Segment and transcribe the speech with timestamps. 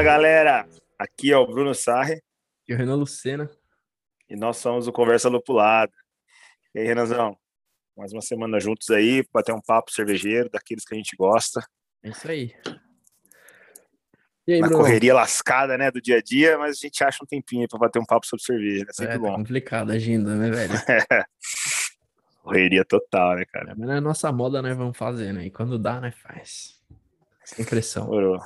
[0.00, 0.66] Fala galera,
[0.98, 2.22] aqui é o Bruno Sarre.
[2.66, 3.50] E o Renan Lucena.
[4.30, 5.92] E nós somos o Conversa Lupulada.
[6.74, 7.36] E aí, Renanzão,
[7.94, 11.62] mais uma semana juntos aí, bater um papo cervejeiro, daqueles que a gente gosta.
[12.02, 12.54] É isso aí.
[14.46, 14.84] E aí, Na Bruno?
[14.84, 17.98] correria lascada, né, do dia a dia, mas a gente acha um tempinho para bater
[17.98, 18.92] um papo sobre cerveja, né?
[18.94, 19.32] Sempre é, bom.
[19.32, 20.72] Tá complicado a agenda, né, velho?
[22.42, 23.72] Correria total, né, cara?
[23.72, 24.72] É, mas é nossa moda, né?
[24.72, 25.44] Vamos fazer, né?
[25.44, 26.80] E quando dá, né, faz.
[27.44, 28.06] Sem pressão.
[28.06, 28.40] Morou.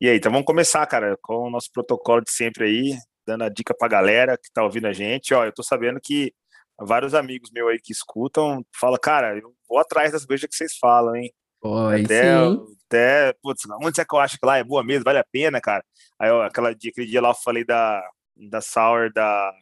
[0.00, 3.48] E aí, então vamos começar, cara, com o nosso protocolo de sempre aí, dando a
[3.48, 5.34] dica pra galera que tá ouvindo a gente.
[5.34, 6.32] Ó, eu tô sabendo que
[6.78, 10.78] vários amigos meus aí que escutam falam, cara, eu vou atrás das coisas que vocês
[10.78, 11.32] falam, hein?
[11.62, 12.76] Oi, até, sim.
[12.86, 15.02] até, putz, onde é que eu acho que lá é boa mesmo?
[15.02, 15.84] Vale a pena, cara?
[16.16, 18.00] Aí, ó, aquela dia, aquele dia lá eu falei da,
[18.36, 19.52] da Sour da,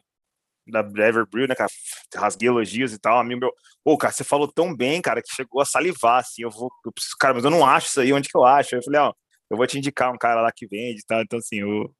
[0.67, 1.71] da Everbrew, né, cara?
[2.15, 3.17] Rasguei elogios e tal.
[3.17, 3.53] Amigo meu,
[3.83, 6.43] pô, cara, você falou tão bem, cara, que chegou a salivar, assim.
[6.43, 8.75] Eu vou, eu preciso, cara, mas eu não acho isso aí, onde que eu acho?
[8.75, 9.11] Eu falei, ó,
[9.49, 11.21] eu vou te indicar um cara lá que vende e tal.
[11.21, 11.93] Então, assim, eu,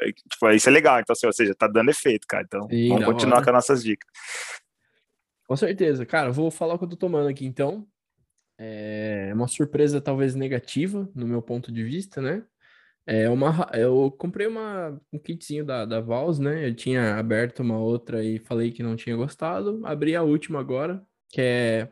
[0.00, 1.00] é, tipo, isso é legal.
[1.00, 2.44] Então, assim, ou seja, tá dando efeito, cara.
[2.44, 3.44] Então, Sim, vamos continuar hora.
[3.44, 4.08] com as nossas dicas.
[5.46, 6.06] Com certeza.
[6.06, 7.86] Cara, vou falar o que eu tô tomando aqui, então.
[8.58, 12.44] É uma surpresa talvez negativa, no meu ponto de vista, né?
[13.04, 16.68] É uma, eu comprei uma, um kitzinho da, da Vals, né?
[16.68, 19.84] Eu tinha aberto uma outra e falei que não tinha gostado.
[19.84, 21.88] Abri a última agora, que é...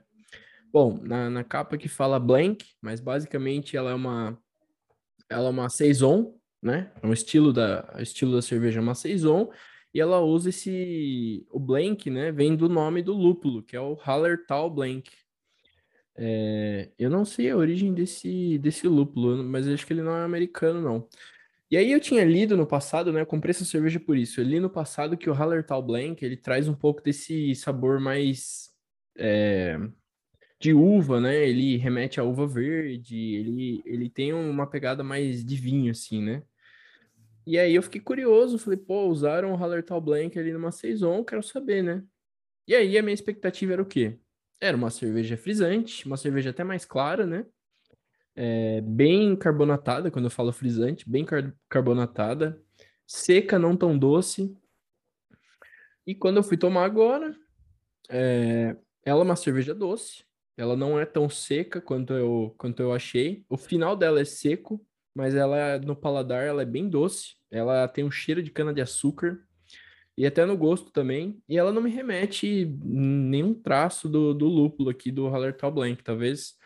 [0.73, 4.39] Bom, na, na capa que fala Blank, mas basicamente ela é uma...
[5.31, 6.93] Ela é uma Saison, né?
[7.03, 9.51] É um estilo da, estilo da cerveja, é uma Saison.
[9.95, 11.47] E ela usa esse...
[11.51, 12.33] O Blank, né?
[12.33, 15.11] Vem do nome do lúpulo, que é o Hallertau Blank.
[16.17, 20.23] É, eu não sei a origem desse, desse lúpulo, mas acho que ele não é
[20.23, 21.09] americano, não.
[21.71, 23.21] E aí eu tinha lido no passado, né?
[23.21, 24.41] Eu comprei essa cerveja por isso.
[24.41, 28.71] Eu li no passado que o Hallertau Blanc, ele traz um pouco desse sabor mais
[29.17, 29.79] é,
[30.61, 31.49] de uva, né?
[31.49, 36.43] Ele remete à uva verde, ele, ele tem uma pegada mais de vinho, assim, né?
[37.47, 41.43] E aí eu fiquei curioso, falei, pô, usaram o Hallertau Blanc ali numa Saison, quero
[41.43, 42.05] saber, né?
[42.69, 44.19] E aí a minha expectativa era o quê?
[44.61, 47.47] Era uma cerveja frisante, uma cerveja até mais clara, né?
[48.37, 52.63] É, bem carbonatada, quando eu falo frisante, bem car carbonatada,
[53.07, 54.55] seca, não tão doce.
[56.07, 57.35] E quando eu fui tomar agora,
[58.11, 60.25] é, ela é uma cerveja doce,
[60.61, 63.47] ela não é tão seca quanto eu, quanto eu achei.
[63.49, 64.79] O final dela é seco,
[65.15, 67.35] mas ela no paladar ela é bem doce.
[67.51, 69.43] Ela tem um cheiro de cana de açúcar
[70.19, 71.43] e até no gosto também.
[71.49, 76.05] E ela não me remete nenhum traço do, do lúpulo aqui do Hallertau Blanc.
[76.05, 76.59] Talvez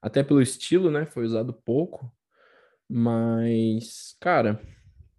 [0.00, 1.04] até pelo estilo, né?
[1.04, 2.10] Foi usado pouco.
[2.88, 4.62] Mas, cara,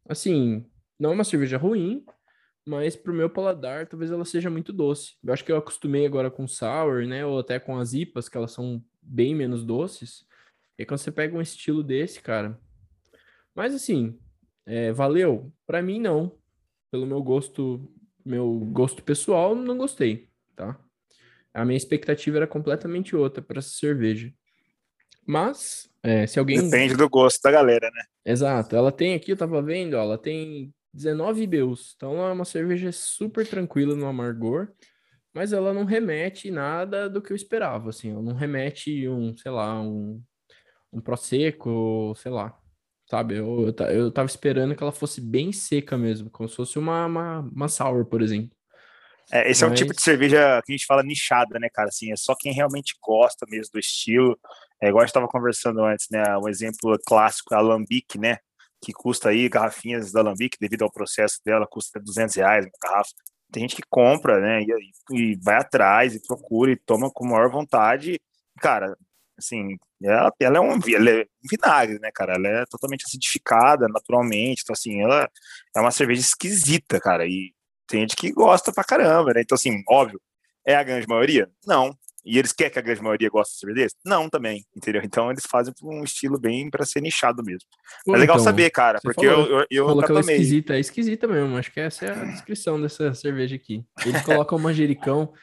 [0.09, 0.65] assim,
[0.99, 2.03] não é uma cerveja ruim,
[2.65, 5.15] mas pro meu paladar, talvez ela seja muito doce.
[5.23, 7.25] Eu acho que eu acostumei agora com sour, né?
[7.25, 10.25] Ou até com as IPAs, que elas são bem menos doces.
[10.77, 12.59] E quando você pega um estilo desse, cara.
[13.53, 14.17] Mas assim,
[14.65, 15.51] é, valeu?
[15.65, 16.37] Para mim, não
[16.93, 17.91] pelo meu gosto,
[18.23, 20.79] meu gosto pessoal, não gostei, tá?
[21.51, 24.31] A minha expectativa era completamente outra para essa cerveja.
[25.25, 26.61] Mas, é, se alguém.
[26.61, 28.03] Depende do gosto da galera, né?
[28.23, 28.75] Exato.
[28.75, 31.93] Ela tem aqui, eu tava vendo, ó, ela tem 19 IBUs.
[31.95, 34.71] Então, é uma cerveja super tranquila no amargor,
[35.33, 38.11] mas ela não remete nada do que eu esperava, assim.
[38.11, 40.21] Ela não remete um, sei lá, um,
[40.91, 42.57] um Prosecco, sei lá
[43.13, 43.35] sabe?
[43.35, 47.05] Eu, eu, eu tava esperando que ela fosse bem seca mesmo, como se fosse uma,
[47.05, 48.49] uma, uma sour, por exemplo.
[49.31, 49.69] É, esse Mas...
[49.69, 51.89] é um tipo de cerveja que a gente fala nichada, né, cara?
[51.89, 54.37] Assim, é só quem realmente gosta mesmo do estilo.
[54.81, 56.23] É igual a gente estava conversando antes, né?
[56.37, 58.37] Um exemplo clássico a Alambique, né?
[58.83, 63.11] Que custa aí, garrafinhas da Alambique, devido ao processo dela, custa 200 reais uma garrafa.
[63.51, 64.61] Tem gente que compra, né?
[64.63, 68.19] E, e vai atrás e procura e toma com maior vontade.
[68.59, 68.97] Cara,
[69.37, 72.33] assim, ela, ela, é um, ela é um vinagre, né, cara?
[72.33, 75.29] Ela é totalmente acidificada naturalmente, então, assim, ela
[75.75, 77.53] é uma cerveja esquisita, cara, e
[77.87, 79.41] tem gente que gosta pra caramba, né?
[79.41, 80.19] Então, assim, óbvio,
[80.65, 81.49] é a grande maioria?
[81.65, 81.97] Não.
[82.25, 83.95] E eles querem que a grande maioria goste de cerveja desse?
[84.05, 85.01] Não, também, entendeu?
[85.03, 87.67] Então eles fazem um estilo bem para ser nichado mesmo.
[88.05, 90.75] Pô, é legal então, saber, cara, porque falou, eu, eu, eu falou que é esquisita,
[90.75, 93.83] é esquisita mesmo, acho que essa é a descrição dessa cerveja aqui.
[94.05, 95.33] Eles colocam manjericão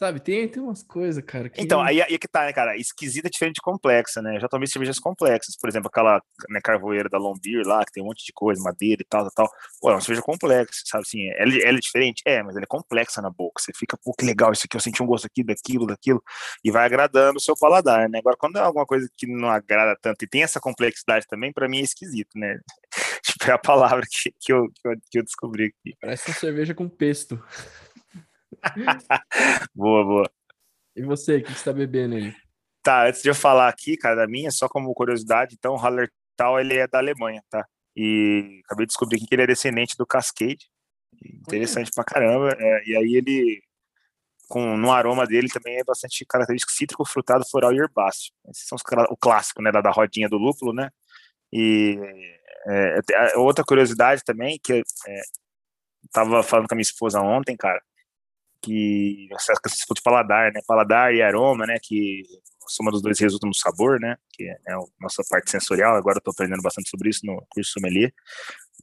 [0.00, 1.50] Sabe, tem, tem umas coisas, cara.
[1.50, 1.60] Que...
[1.60, 2.74] Então, aí, aí é que tá, né, cara?
[2.74, 4.36] Esquisita é diferente de complexa, né?
[4.36, 8.02] Eu já tomei cervejas complexas, por exemplo, aquela né, carvoeira da Lombir lá, que tem
[8.02, 9.50] um monte de coisa, madeira e tal, tal, tal.
[9.78, 11.28] Pô, é uma cerveja complexa, sabe assim?
[11.36, 12.22] Ela, ela é diferente?
[12.24, 13.60] É, mas ela é complexa na boca.
[13.60, 16.24] Você fica, pô, que legal isso aqui, eu senti um gosto aqui, daquilo, daquilo,
[16.64, 18.20] e vai agradando o seu paladar, né?
[18.20, 21.68] Agora, quando é alguma coisa que não agrada tanto e tem essa complexidade também, para
[21.68, 22.58] mim é esquisito, né?
[23.22, 24.66] tipo, é a palavra que, que, eu,
[25.10, 25.94] que eu descobri aqui.
[26.00, 27.38] Parece uma cerveja com pesto.
[29.74, 30.30] boa, boa.
[30.96, 32.34] E você, o que está bebendo aí?
[32.82, 36.58] Tá, antes de eu falar aqui, cara, da minha, só como curiosidade, então o Hallertau,
[36.58, 37.66] ele é da Alemanha, tá?
[37.94, 40.70] E acabei de descobrir que ele é descendente do Cascade.
[41.22, 42.56] Interessante pra caramba.
[42.58, 43.62] É, e aí ele,
[44.48, 48.32] com, no aroma dele também é bastante característico cítrico, frutado, floral e herbáceo.
[48.48, 50.90] Esses são os, o clássico, né, da, da rodinha do lúpulo, né?
[51.52, 51.98] E
[52.68, 53.00] é,
[53.36, 55.20] outra curiosidade também, que é,
[56.12, 57.82] tava falando com a minha esposa ontem, cara,
[58.62, 60.60] que essa de paladar, né?
[60.66, 61.78] Paladar e aroma, né?
[61.82, 62.22] Que
[62.64, 64.16] a soma dos dois resulta no sabor, né?
[64.32, 65.96] Que é a nossa parte sensorial.
[65.96, 68.12] Agora eu tô aprendendo bastante sobre isso no curso sommelier.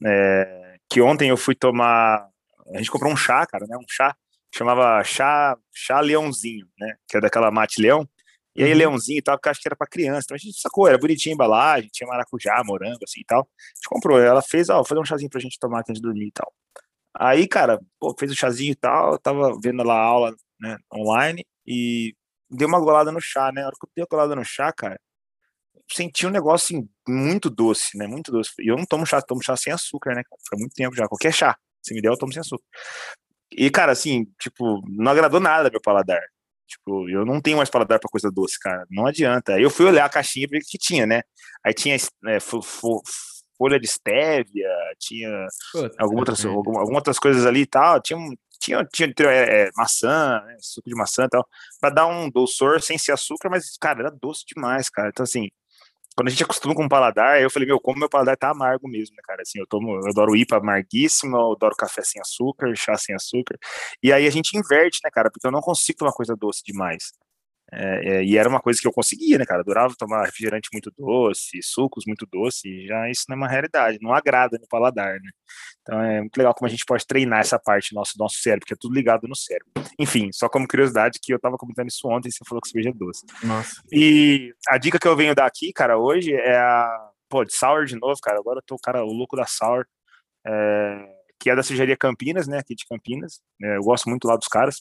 [0.04, 2.28] É, que ontem eu fui tomar,
[2.74, 3.76] a gente comprou um chá, cara, né?
[3.76, 4.14] Um chá
[4.54, 6.96] chamava chá chá leãozinho, né?
[7.08, 8.08] Que é daquela mate leão.
[8.56, 8.78] E aí, uhum.
[8.78, 10.22] leãozinho e tal, porque acho que era para criança.
[10.24, 13.42] Então a gente sacou, era bonitinha a embalagem, tinha maracujá, morango, assim e tal.
[13.42, 14.20] A gente comprou.
[14.20, 16.52] Ela fez, ó, vou fazer um chazinho pra gente tomar antes de dormir e tal.
[17.14, 21.44] Aí, cara, pô, fez o chazinho e tal, tava vendo lá a aula né, online
[21.66, 22.14] e
[22.50, 23.62] deu uma golada no chá, né?
[23.62, 24.98] A hora que eu dei a golada no chá, cara,
[25.90, 28.06] senti um negócio assim, muito doce, né?
[28.06, 28.52] Muito doce.
[28.60, 30.22] E eu não tomo chá, tomo chá sem açúcar, né?
[30.48, 31.06] Faz muito tempo já.
[31.08, 32.64] Qualquer chá, se me der, eu tomo sem açúcar.
[33.50, 36.20] E, cara, assim, tipo, não agradou nada meu paladar.
[36.66, 38.86] Tipo, eu não tenho mais paladar pra coisa doce, cara.
[38.90, 39.54] Não adianta.
[39.54, 41.22] Aí eu fui olhar a caixinha e ver que tinha, né?
[41.64, 42.38] Aí tinha né,
[43.58, 45.46] folha de stevia, tinha
[45.98, 48.00] algumas outras, algumas outras coisas ali e tal.
[48.00, 48.18] Tinha,
[48.60, 51.46] tinha, tinha, tinha é, é, maçã, né, suco de maçã e tal,
[51.80, 55.08] pra dar um doçor sem ser açúcar, mas, cara, era doce demais, cara.
[55.08, 55.48] Então, assim,
[56.16, 58.88] quando a gente acostuma com o paladar, eu falei, meu, como meu paladar tá amargo
[58.88, 59.42] mesmo, né, cara?
[59.42, 63.56] Assim, eu tomo, eu adoro IPA amarguíssima, eu adoro café sem açúcar, chá sem açúcar.
[64.02, 65.30] E aí a gente inverte, né, cara?
[65.30, 67.12] Porque eu não consigo tomar coisa doce demais.
[67.70, 69.60] É, é, e era uma coisa que eu conseguia, né, cara?
[69.60, 73.98] Adorava tomar refrigerante muito doce, sucos muito doce, e já isso não é uma realidade,
[74.00, 75.30] não agrada no paladar, né?
[75.82, 78.38] Então é muito legal como a gente pode treinar essa parte do nosso, do nosso
[78.38, 79.70] cérebro, que é tudo ligado no cérebro.
[79.98, 82.92] Enfim, só como curiosidade, que eu tava comentando isso ontem, você falou que cerveja é
[82.92, 83.26] doce.
[83.42, 83.82] Nossa.
[83.92, 87.10] E a dica que eu venho dar aqui, cara, hoje é a.
[87.28, 88.38] Pô, de Sour de novo, cara.
[88.38, 89.84] Agora eu tô, cara, o louco da Sour.
[90.46, 92.58] É, que é da cervejaria Campinas, né?
[92.58, 93.40] Aqui de Campinas.
[93.62, 94.80] É, eu gosto muito lá dos caras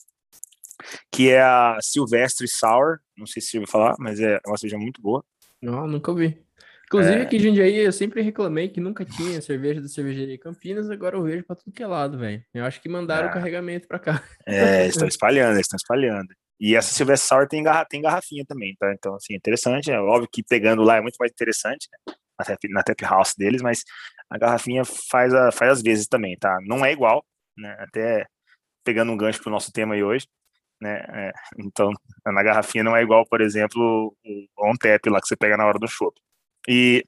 [1.11, 2.99] que é a Silvestre Sour.
[3.17, 5.23] Não sei se você ouviu falar, mas é uma cerveja muito boa.
[5.61, 6.45] Não, nunca ouvi.
[6.87, 7.21] Inclusive, é...
[7.21, 11.23] aqui em Jundiaí, eu sempre reclamei que nunca tinha cerveja da cervejaria Campinas, agora eu
[11.23, 12.41] vejo pra tudo que é lado, velho.
[12.53, 13.31] Eu acho que mandaram é...
[13.31, 14.23] o carregamento pra cá.
[14.45, 16.33] É, estão espalhando, estão espalhando.
[16.59, 18.91] E essa Silvestre Sour tem, garra, tem garrafinha também, tá?
[18.93, 19.91] Então, assim, interessante.
[19.91, 22.15] É óbvio que pegando lá é muito mais interessante, né?
[22.39, 23.83] Na tap, na tap house deles, mas
[24.29, 26.57] a garrafinha faz, a, faz as vezes também, tá?
[26.65, 27.23] Não é igual,
[27.57, 27.75] né?
[27.79, 28.25] Até
[28.83, 30.25] pegando um gancho pro nosso tema aí hoje
[30.81, 31.03] né?
[31.09, 31.91] É, então,
[32.25, 35.65] na garrafinha não é igual, por exemplo, o on tap lá que você pega na
[35.65, 36.19] hora do chopp.
[36.67, 37.05] E,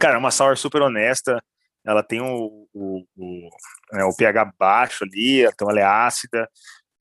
[0.00, 1.42] cara, é uma sour super honesta,
[1.84, 3.50] ela tem o, o, o,
[3.94, 6.48] é, o pH baixo ali, então ela é ácida,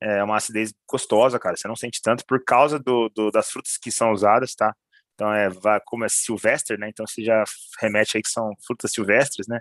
[0.02, 3.78] é uma acidez gostosa, cara, você não sente tanto por causa do, do das frutas
[3.78, 4.74] que são usadas, tá?
[5.20, 5.50] Então, é,
[5.86, 6.88] como é silvestre, né?
[6.88, 7.44] Então, você já
[7.82, 9.60] remete aí que são frutas silvestres, né?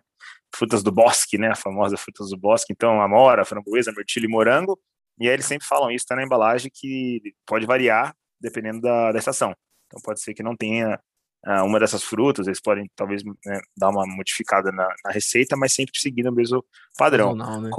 [0.55, 1.49] Frutas do bosque, né?
[1.49, 2.73] A famosa frutas do bosque.
[2.73, 4.79] Então, amora, framboesa, mirtilo e morango.
[5.20, 9.19] E aí eles sempre falam isso, tá na embalagem, que pode variar dependendo da, da
[9.19, 9.55] estação.
[9.87, 11.00] Então pode ser que não tenha
[11.47, 15.73] uh, uma dessas frutas, eles podem talvez né, dar uma modificada na, na, receita, mas
[15.73, 16.65] sempre seguindo o mesmo
[16.97, 17.37] padrão.
[17.37, 17.70] Sazonal, né?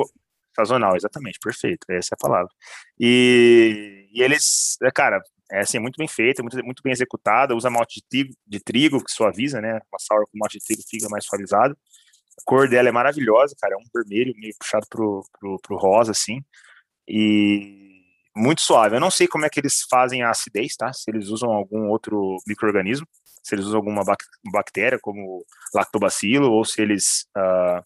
[0.56, 2.50] Sazonal, exatamente, perfeito, essa é a palavra.
[3.00, 7.70] E, e eles, é, cara, é assim, muito bem feita, muito, muito bem executada, usa
[7.70, 9.80] malte de trigo, de trigo, que suaviza, né?
[9.92, 11.78] Uma sour com malte de trigo fica mais suavizado.
[12.40, 16.12] A cor dela é maravilhosa, cara, é um vermelho meio puxado pro, pro, pro rosa,
[16.12, 16.44] assim
[17.10, 18.04] e
[18.36, 18.96] muito suave.
[18.96, 20.94] Eu não sei como é que eles fazem a acidez, tá?
[20.94, 23.08] Se eles usam algum outro microorganismo,
[23.44, 24.04] se eles usam alguma
[24.52, 27.82] bactéria como lactobacilo ou se eles uh,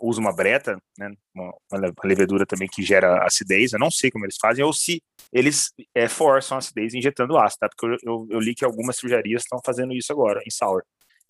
[0.00, 1.10] usam uma breta, né?
[1.34, 3.72] Uma, uma, levedura também que gera acidez.
[3.72, 5.00] Eu não sei como eles fazem ou se
[5.32, 7.68] eles é, forçam a acidez injetando ácido, tá?
[7.68, 10.82] Porque eu, eu, eu li que algumas cervejarias estão fazendo isso agora em sour.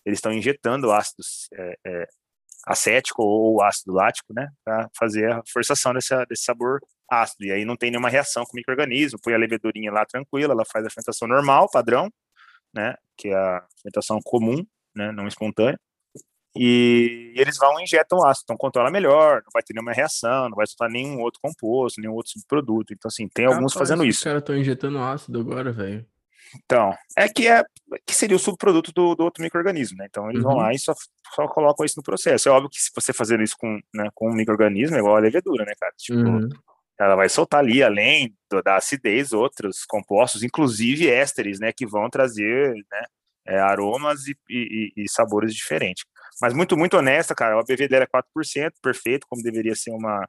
[0.05, 2.07] Eles estão injetando ácidos é, é,
[2.65, 6.79] acético ou ácido lático, né, para fazer a forçação desse sabor
[7.11, 7.45] ácido.
[7.45, 10.65] E aí não tem nenhuma reação com o microorganismo, põe a levedurinha lá tranquila, ela
[10.65, 12.09] faz a fermentação normal, padrão,
[12.73, 15.79] né, que é a fermentação comum, né, não espontânea.
[16.55, 20.55] E eles vão e injetam ácido, então controla melhor, não vai ter nenhuma reação, não
[20.55, 22.91] vai soltar nenhum outro composto, nenhum outro subproduto.
[22.91, 24.19] Então, assim, tem alguns fazendo isso.
[24.19, 26.05] Os caras estão injetando ácido agora, velho.
[26.55, 27.63] Então, é que é
[28.05, 30.07] que seria o subproduto do, do outro microorganismo, né?
[30.09, 30.49] Então eles uhum.
[30.49, 30.93] vão lá e só,
[31.35, 32.49] só colocam isso no processo.
[32.49, 35.19] É óbvio que se você fazer isso com, né, com um microorganismo, é igual a
[35.19, 35.93] levedura, né, cara?
[35.97, 36.49] Tipo, uhum.
[36.99, 42.09] Ela vai soltar ali, além do, da acidez, outros compostos, inclusive ésteres, né, que vão
[42.09, 43.03] trazer, né,
[43.47, 46.03] é, aromas e, e, e, sabores diferentes.
[46.41, 50.27] Mas muito, muito honesta, cara, o ABV dela é 4%, perfeito, como deveria ser uma,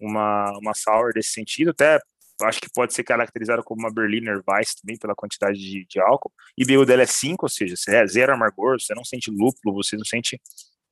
[0.00, 2.00] uma, uma sour desse sentido, até
[2.42, 6.32] acho que pode ser caracterizada como uma Berliner Weiss também, pela quantidade de, de álcool.
[6.56, 9.96] E BU dela é 5, ou seja, é zero amargor, você não sente lúpulo, você
[9.96, 10.40] não sente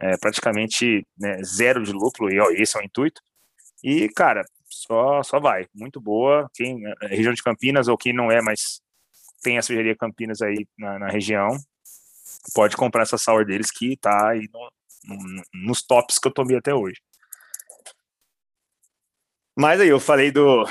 [0.01, 3.21] é, praticamente né, zero de lúpulo, e ó, esse é o intuito.
[3.83, 5.67] E, cara, só, só vai.
[5.75, 6.51] Muito boa.
[6.55, 8.81] Quem, é, região de Campinas, ou quem não é, mas
[9.43, 11.51] tem a cervejaria Campinas aí na, na região,
[12.55, 14.71] pode comprar essa sour deles que tá aí no,
[15.05, 17.01] no, nos tops que eu tomei até hoje.
[19.57, 20.65] Mas aí eu falei do,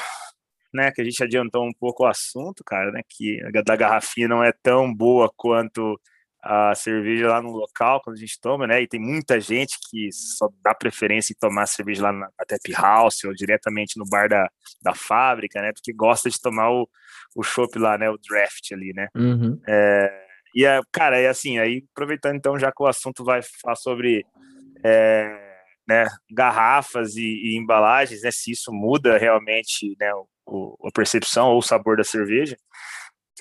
[0.74, 4.28] né, que a gente adiantou um pouco o assunto, cara, né, que a da garrafinha
[4.28, 6.00] não é tão boa quanto
[6.42, 8.82] a cerveja lá no local quando a gente toma, né?
[8.82, 13.24] E tem muita gente que só dá preferência em tomar cerveja lá na Tap House
[13.26, 14.50] ou diretamente no bar da,
[14.82, 15.74] da fábrica, né?
[15.74, 16.90] Porque gosta de tomar o,
[17.36, 18.10] o chopp lá, né?
[18.10, 19.08] O draft ali, né?
[19.16, 19.60] Uhum.
[19.68, 23.76] É, e, é, cara, é assim, aí aproveitando então, já que o assunto vai falar
[23.76, 24.26] sobre
[24.84, 25.50] é,
[25.88, 28.32] né, garrafas e, e, embalagens, né?
[28.32, 30.12] Se isso muda realmente né,
[30.46, 32.58] o, a percepção ou o sabor da cerveja.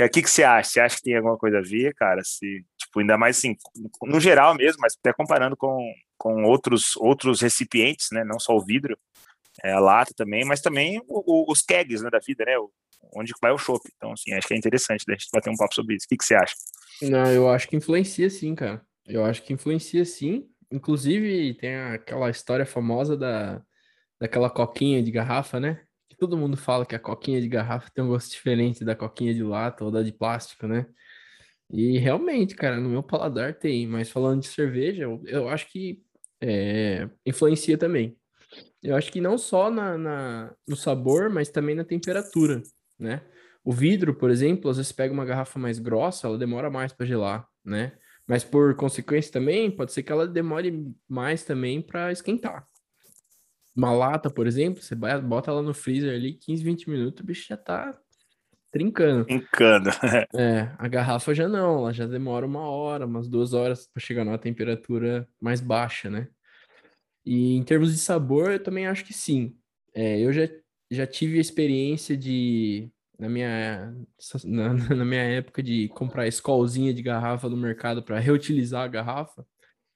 [0.01, 0.71] O que, que você acha?
[0.71, 2.23] Você acha que tem alguma coisa a ver, cara?
[2.23, 3.57] Se, tipo, ainda mais assim,
[4.03, 8.25] no geral mesmo, mas até comparando com, com outros, outros recipientes, né?
[8.25, 8.99] Não só o vidro,
[9.63, 12.59] é, a lata também, mas também o, o, os kegs né, da vida, né?
[12.59, 12.71] O,
[13.15, 13.81] onde vai o chopp.
[13.97, 16.07] Então, assim, acho que é interessante a gente bater um papo sobre isso.
[16.07, 16.55] O que, que você acha?
[17.03, 18.83] Não, eu acho que influencia sim, cara.
[19.07, 20.49] Eu acho que influencia sim.
[20.71, 23.63] Inclusive, tem aquela história famosa da,
[24.21, 25.81] daquela coquinha de garrafa, né?
[26.19, 29.43] todo mundo fala que a coquinha de garrafa tem um gosto diferente da coquinha de
[29.43, 30.87] lata ou da de plástico, né?
[31.71, 36.03] E realmente, cara, no meu paladar tem, mas falando de cerveja, eu, eu acho que
[36.41, 38.17] é, influencia também.
[38.83, 42.63] Eu acho que não só na, na, no sabor, mas também na temperatura,
[42.99, 43.23] né?
[43.65, 47.05] O vidro, por exemplo, às vezes pega uma garrafa mais grossa, ela demora mais para
[47.05, 47.93] gelar, né?
[48.27, 52.67] Mas por consequência também, pode ser que ela demore mais também para esquentar,
[53.79, 57.47] uma lata, por exemplo, você bota ela no freezer ali, 15, 20 minutos, o bicho
[57.47, 57.97] já tá
[58.71, 59.25] trincando.
[59.25, 59.91] Trincando.
[60.35, 64.25] é, a garrafa já não, ela já demora uma hora, umas duas horas para chegar
[64.25, 66.29] numa temperatura mais baixa, né?
[67.25, 69.57] E em termos de sabor, eu também acho que sim.
[69.95, 70.49] É, eu já,
[70.91, 73.95] já tive a experiência de, na minha,
[74.45, 79.47] na, na minha época, de comprar escolzinha de garrafa no mercado para reutilizar a garrafa.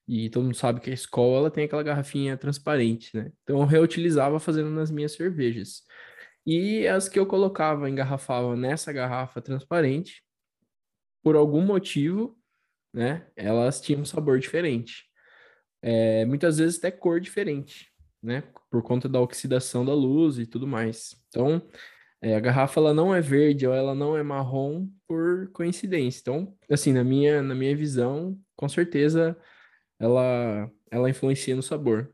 [0.06, 3.32] E todo mundo sabe que a escola tem aquela garrafinha transparente, né?
[3.44, 5.84] Então eu reutilizava fazendo nas minhas cervejas.
[6.46, 10.22] E as que eu colocava, engarrafava nessa garrafa transparente,
[11.22, 12.36] por algum motivo,
[12.92, 13.26] né?
[13.36, 15.04] Elas tinham um sabor diferente.
[15.80, 18.42] É, muitas vezes até cor diferente, né?
[18.70, 21.16] Por conta da oxidação da luz e tudo mais.
[21.28, 21.62] Então,
[22.20, 26.20] é, a garrafa ela não é verde ou ela não é marrom por coincidência.
[26.20, 29.36] Então, assim, na minha, na minha visão, com certeza
[29.98, 32.12] ela, ela influencia no sabor.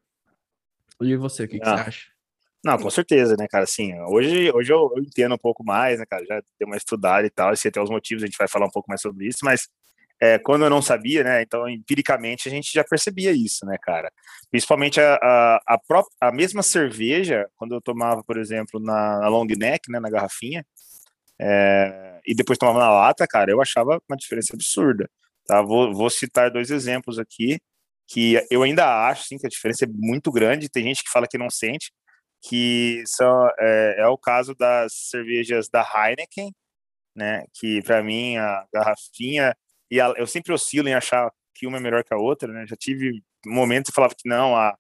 [1.01, 1.87] E você, o que, que você ah.
[1.87, 2.18] acha?
[2.65, 3.65] Não, com certeza, né, cara?
[3.65, 6.25] Assim, hoje, hoje eu, eu, entendo um pouco mais, né, cara?
[6.27, 8.71] Já dei uma estudada e tal, se até os motivos a gente vai falar um
[8.71, 9.69] pouco mais sobre isso, mas
[10.21, 14.11] é, quando eu não sabia, né, então empiricamente a gente já percebia isso, né, cara?
[14.51, 19.29] Principalmente a, a, a, própria, a mesma cerveja, quando eu tomava, por exemplo, na, na
[19.29, 20.67] long neck, né, na garrafinha,
[21.41, 25.09] é, e depois tomava na lata, cara, eu achava uma diferença absurda.
[25.47, 25.63] Tá?
[25.63, 27.59] Vou, vou citar dois exemplos aqui
[28.09, 30.69] que eu ainda acho sim, que a diferença é muito grande.
[30.69, 31.93] Tem gente que fala que não sente,
[32.43, 36.53] que são, é, é o caso das cervejas da Heineken,
[37.15, 37.45] né?
[37.55, 39.57] Que para mim a garrafinha
[39.91, 42.67] e a, eu sempre oscilo em achar que uma é melhor que a outra, né?
[42.67, 44.77] Já tive momentos que falava que não, a,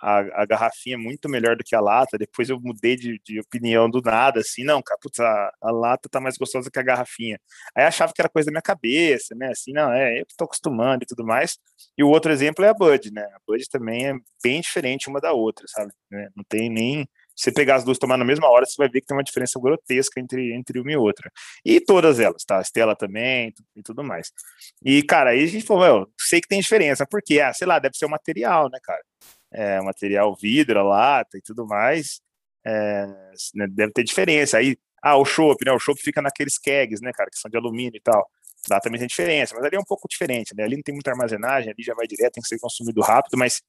[0.00, 2.16] a, a, garrafinha é muito melhor do que a lata.
[2.16, 6.08] Depois eu mudei de, de opinião do nada, assim, não, cara, putz, a, a, lata
[6.08, 7.38] tá mais gostosa que a garrafinha.
[7.76, 9.48] Aí achava que era coisa da minha cabeça, né?
[9.50, 11.58] Assim, não, é, eu tô acostumando e tudo mais.
[11.98, 13.22] E o outro exemplo é a Bud, né?
[13.22, 15.92] A Bud também é bem diferente uma da outra, sabe?
[16.10, 16.28] Né?
[16.34, 17.08] Não tem nem.
[17.36, 19.22] Se você pegar as duas tomar na mesma hora, você vai ver que tem uma
[19.22, 21.30] diferença grotesca entre, entre uma e outra.
[21.64, 22.58] E todas elas, tá?
[22.58, 24.30] A Estela também e tudo mais.
[24.84, 27.78] E, cara, aí a gente falou, eu sei que tem diferença, porque, ah, sei lá,
[27.78, 29.00] deve ser o material, né, cara?
[29.52, 32.20] É, material vidro, lata e tudo mais,
[32.64, 33.06] é,
[33.54, 34.58] né, deve ter diferença.
[34.58, 35.72] Aí, ah, o chopp, né?
[35.72, 38.28] O chopp fica naqueles kegs, né, cara, que são de alumínio e tal.
[38.68, 40.64] Lá também tem diferença, mas ali é um pouco diferente, né?
[40.64, 43.62] Ali não tem muita armazenagem, ali já vai direto, tem que ser consumido rápido, mas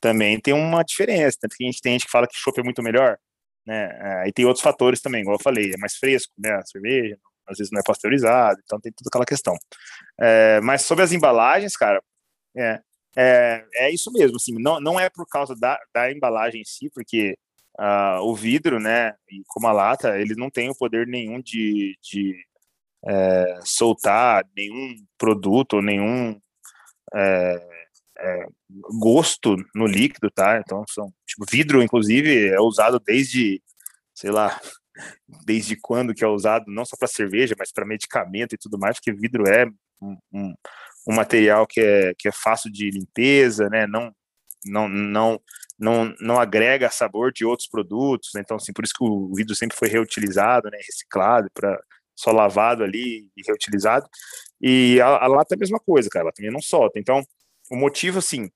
[0.00, 1.38] também tem uma diferença.
[1.40, 3.18] Tanto que a gente tem gente que fala que chopp é muito melhor,
[3.66, 4.22] né?
[4.24, 6.52] É, e tem outros fatores também, igual eu falei, é mais fresco, né?
[6.52, 9.56] A cerveja, às vezes não é pasteurizado, então tem toda aquela questão.
[10.20, 12.00] É, mas sobre as embalagens, cara,
[12.56, 12.80] é,
[13.16, 16.90] é, é isso mesmo, assim, não, não é por causa da, da embalagem em si,
[16.90, 17.36] porque
[17.78, 19.14] uh, o vidro, né,
[19.46, 22.34] como a lata, ele não tem o poder nenhum de, de
[23.06, 26.40] é, soltar nenhum produto, nenhum
[27.14, 27.68] é,
[28.18, 28.46] é,
[29.00, 30.58] gosto no líquido, tá?
[30.58, 33.62] Então, são, tipo, vidro, inclusive, é usado desde,
[34.14, 34.60] sei lá,
[35.44, 38.96] desde quando que é usado, não só para cerveja, mas para medicamento e tudo mais,
[38.96, 39.66] porque vidro é
[40.00, 40.54] um, um
[41.06, 43.86] um material que é, que é fácil de limpeza, né?
[43.86, 44.12] Não,
[44.64, 45.40] não, não,
[45.78, 48.40] não, não agrega sabor de outros produtos, né?
[48.44, 51.78] então assim, por isso que o vidro sempre foi reutilizado, né, reciclado, para
[52.14, 54.08] só lavado ali e reutilizado,
[54.60, 57.22] e a, a lata é a mesma coisa, cara, ela também não solta, então
[57.70, 58.50] o motivo, assim,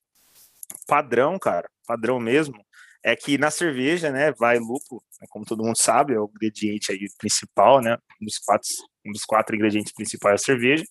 [0.87, 2.64] padrão, cara, padrão mesmo,
[3.02, 6.90] é que na cerveja, né, vai lúpulo, né, como todo mundo sabe, é o ingrediente
[6.92, 8.69] aí principal, né, um dos quatro,
[9.07, 10.85] um dos quatro ingredientes principais da cerveja,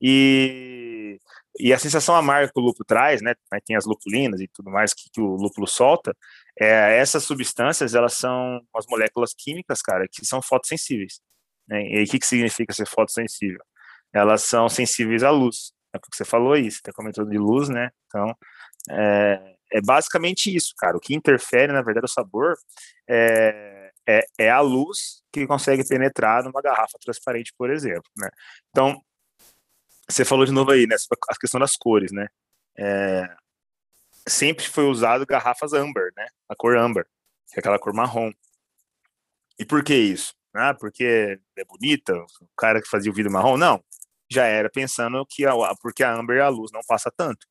[0.00, 1.18] e,
[1.58, 3.34] e a sensação amarga que o lúpulo traz, né,
[3.64, 6.14] tem as lupulinas e tudo mais que, que o lúpulo solta,
[6.60, 11.20] é, essas substâncias, elas são as moléculas químicas, cara, que são fotossensíveis,
[11.68, 13.60] né, e aí o que, que significa ser fotossensível?
[14.12, 17.68] Elas são sensíveis à luz, é o que você falou aí, você comentou de luz,
[17.68, 18.34] né, então,
[18.90, 20.96] é, é basicamente isso, cara.
[20.96, 22.54] O que interfere, na verdade, o sabor
[23.08, 28.28] é, é, é, a luz que consegue penetrar numa garrafa transparente, por exemplo, né?
[28.70, 29.00] Então,
[30.08, 30.96] você falou de novo aí, né,
[31.28, 32.28] a questão das cores, né?
[32.78, 33.28] É,
[34.28, 36.26] sempre foi usado garrafas amber, né?
[36.48, 37.06] A cor amber,
[37.48, 38.30] que é aquela cor marrom.
[39.58, 40.34] E por que isso?
[40.54, 43.56] Ah, porque é bonita, o cara que fazia o vidro marrom?
[43.56, 43.82] Não,
[44.30, 47.46] já era pensando que a, porque a amber a luz não passa tanto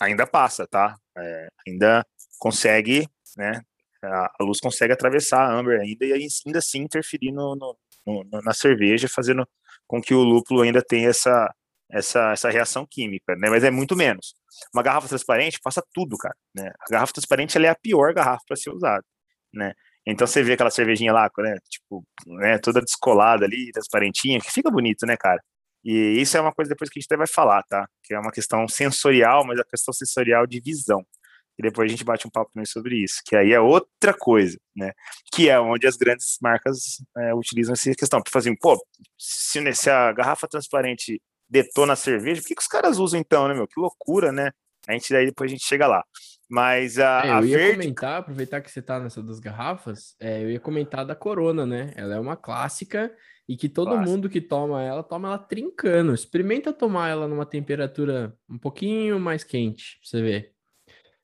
[0.00, 0.96] ainda passa, tá?
[1.16, 2.06] É, ainda
[2.38, 3.62] consegue, né?
[4.04, 8.52] A, luz consegue atravessar a amber ainda e ainda assim interferir no, no, no, na
[8.52, 9.46] cerveja, fazendo
[9.86, 11.52] com que o lúpulo ainda tenha essa,
[11.90, 13.50] essa, essa reação química, né?
[13.50, 14.34] Mas é muito menos.
[14.72, 16.34] Uma garrafa transparente passa tudo, cara.
[16.54, 16.70] Né?
[16.80, 19.04] A garrafa transparente é a pior garrafa para ser usada,
[19.52, 19.72] né?
[20.06, 21.56] Então você vê aquela cervejinha lá, né?
[21.70, 22.58] Tipo, né?
[22.58, 25.40] Toda descolada ali, transparentinha, que fica bonito, né, cara?
[25.84, 27.86] E isso é uma coisa depois que a gente até vai falar, tá?
[28.02, 31.04] Que é uma questão sensorial, mas a questão sensorial de visão.
[31.58, 34.58] E depois a gente bate um papo também sobre isso, que aí é outra coisa,
[34.74, 34.92] né?
[35.32, 38.20] Que é onde as grandes marcas é, utilizam essa questão.
[38.20, 38.76] Para fazer, pô,
[39.16, 43.46] se, se, a garrafa transparente detona a cerveja, por que, que os caras usam então,
[43.46, 43.68] né, meu?
[43.68, 44.50] Que loucura, né?
[44.88, 46.02] A gente daí depois a gente chega lá.
[46.48, 47.22] Mas a.
[47.24, 47.78] É, eu a ia verde...
[47.78, 51.92] comentar, aproveitar que você tá nessa das garrafas, é, eu ia comentar da Corona, né?
[51.96, 53.14] Ela é uma clássica
[53.48, 56.14] e que todo mundo que toma ela, toma ela trincando.
[56.14, 60.53] Experimenta tomar ela numa temperatura um pouquinho mais quente, pra você ver.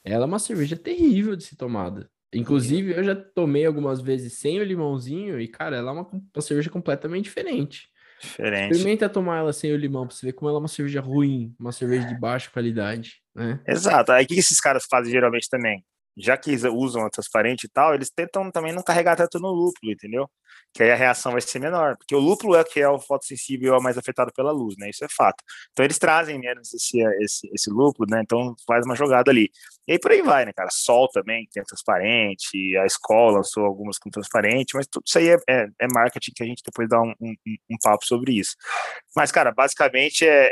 [0.05, 2.11] Ela é uma cerveja terrível de ser tomada.
[2.33, 6.43] Inclusive, eu já tomei algumas vezes sem o limãozinho e, cara, ela é uma, uma
[6.43, 7.89] cerveja completamente diferente.
[8.21, 8.73] Diferente.
[8.73, 11.55] Experimenta tomar ela sem o limão pra você ver como ela é uma cerveja ruim,
[11.59, 13.61] uma cerveja de baixa qualidade, né?
[13.67, 14.13] Exato.
[14.13, 15.85] Aí o que esses caras fazem geralmente também?
[16.21, 19.93] Já que usam a transparente e tal, eles tentam também não carregar tanto no lúpulo,
[19.93, 20.29] entendeu?
[20.73, 23.75] que aí a reação vai ser menor, porque o lúpulo é que é o fotossensível
[23.75, 24.89] é o mais afetado pela luz, né?
[24.89, 25.43] Isso é fato.
[25.73, 28.21] Então eles trazem menos esse, esse, esse lúpulo, né?
[28.23, 29.51] Então faz uma jogada ali.
[29.89, 30.69] E aí por aí vai, né, cara?
[30.71, 35.37] Sol também tem transparente, a escola lançou algumas com transparente, mas tudo isso aí é,
[35.49, 37.35] é, é marketing que a gente depois dá um, um,
[37.71, 38.55] um, papo sobre isso.
[39.17, 40.51] Mas, cara, basicamente é,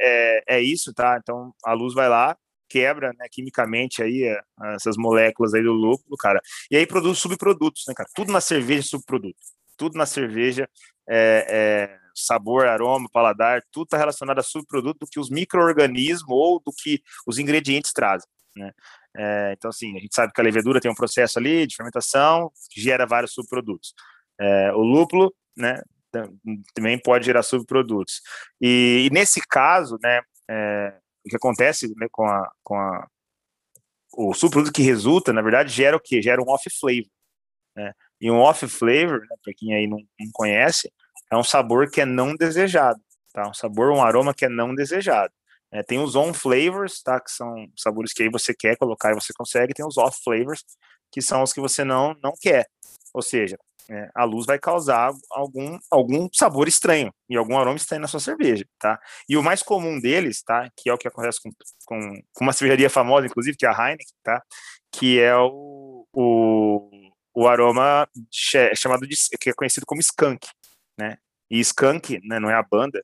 [0.48, 1.18] é, é isso, tá?
[1.22, 2.36] Então a luz vai lá,
[2.68, 4.40] quebra, né, quimicamente aí é,
[4.74, 6.40] essas moléculas aí do lúpulo, cara.
[6.70, 8.08] E aí produz subprodutos, né, cara?
[8.14, 9.38] Tudo na cerveja é subproduto
[9.78, 10.68] tudo na cerveja,
[11.08, 16.60] é, é, sabor, aroma, paladar, tudo está relacionado a subproduto do que os micro-organismos ou
[16.60, 18.72] do que os ingredientes trazem, né?
[19.16, 22.52] É, então, assim, a gente sabe que a levedura tem um processo ali de fermentação
[22.70, 23.94] que gera vários subprodutos.
[24.38, 25.80] É, o lúpulo, né,
[26.74, 28.20] também pode gerar subprodutos.
[28.60, 33.06] E, e nesse caso, né, é, o que acontece né, com, a, com a,
[34.14, 36.22] o subproduto que resulta, na verdade, gera o quê?
[36.22, 37.10] Gera um off-flavor.
[37.76, 37.92] Né?
[38.20, 40.92] E um off flavor, né, para quem aí não, não, conhece,
[41.30, 43.00] é um sabor que é não desejado,
[43.32, 43.48] tá?
[43.48, 45.32] Um sabor, um aroma que é não desejado.
[45.70, 47.20] É, tem os on flavors, tá?
[47.20, 49.74] Que são sabores que aí você quer colocar e você consegue.
[49.74, 50.64] Tem os off flavors,
[51.12, 52.66] que são os que você não não quer.
[53.12, 53.58] Ou seja,
[53.90, 58.20] é, a luz vai causar algum, algum sabor estranho e algum aroma estranho na sua
[58.20, 59.00] cerveja, tá?
[59.28, 60.68] E o mais comum deles, tá?
[60.76, 61.50] Que é o que acontece com,
[61.86, 64.42] com, com uma cervejaria famosa, inclusive, que é a Heineken, tá?
[64.92, 68.08] Que é o, o o aroma
[68.74, 70.48] chamado de que é conhecido como skunk,
[70.98, 71.18] né?
[71.48, 73.00] E skunk, né, não é a banda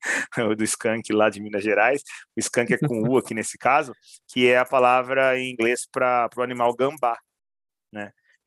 [0.56, 2.02] do skunk lá de Minas Gerais,
[2.34, 3.92] o skunk é com u aqui nesse caso,
[4.26, 7.18] que é a palavra em inglês para o animal gambá?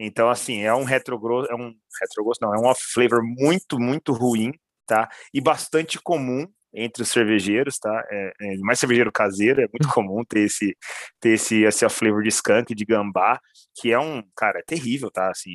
[0.03, 4.13] Então assim, é um retrogrosso, é um retrogrosso, não, é um off flavor muito muito
[4.13, 4.51] ruim,
[4.85, 5.09] tá?
[5.33, 8.03] E bastante comum entre os cervejeiros, tá?
[8.09, 10.75] É, é, mais cervejeiro caseiro, é muito comum ter esse,
[11.19, 13.39] ter esse, esse flavor de skunk, de gambá,
[13.75, 15.29] que é um, cara, é terrível, tá?
[15.29, 15.51] Assim,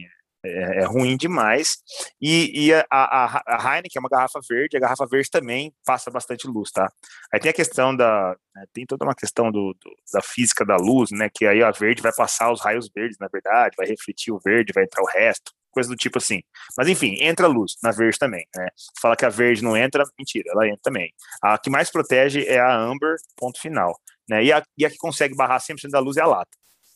[0.47, 1.79] é, é ruim demais.
[2.21, 6.11] E, e a, a, a, Heineken é uma garrafa verde, a garrafa verde também passa
[6.11, 6.91] bastante luz, tá?
[7.33, 8.37] Aí tem a questão da.
[8.55, 11.29] Né, tem toda uma questão do, do, da física da luz, né?
[11.33, 14.73] Que aí a verde vai passar os raios verdes, na verdade, vai refletir o verde,
[14.75, 16.41] vai entrar o resto coisa do tipo assim.
[16.75, 18.69] Mas enfim, entra luz na verde também, né?
[18.99, 21.13] Fala que a verde não entra, mentira, ela entra também.
[21.43, 23.95] A que mais protege é a amber, ponto final.
[24.27, 24.45] Né?
[24.45, 26.51] E, a, e a que consegue barrar 100% da luz é a lata.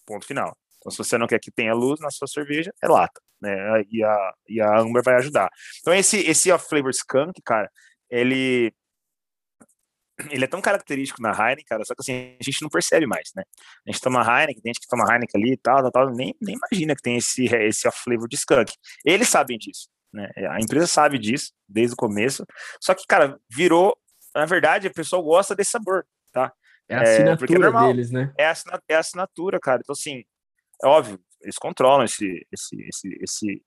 [0.07, 0.57] Ponto final.
[0.79, 3.83] Então, se você não quer que tenha luz na sua cerveja, é lata, né?
[3.91, 5.51] E a, e a Amber vai ajudar.
[5.81, 7.71] Então, esse, esse Off Flavor Skunk, cara,
[8.09, 8.73] ele
[10.31, 13.31] ele é tão característico na Heineken, cara, só que assim, a gente não percebe mais,
[13.35, 13.43] né?
[13.87, 16.35] A gente toma Heineken, tem gente que toma Heineken ali e tal, tal, tal, nem,
[16.41, 18.73] nem imagina que tem esse, esse off flavor de skunk.
[19.05, 20.31] Eles sabem disso, né?
[20.51, 22.45] A empresa sabe disso desde o começo,
[22.81, 23.97] só que, cara, virou,
[24.35, 26.53] na verdade, a pessoa gosta desse sabor, tá?
[26.89, 28.35] É a assinatura é, é normal, deles, né?
[28.37, 28.55] É a,
[28.89, 29.81] é a assinatura, cara.
[29.83, 30.25] Então, assim,
[30.83, 33.63] é óbvio, eles controlam esse, esse, esse, esse,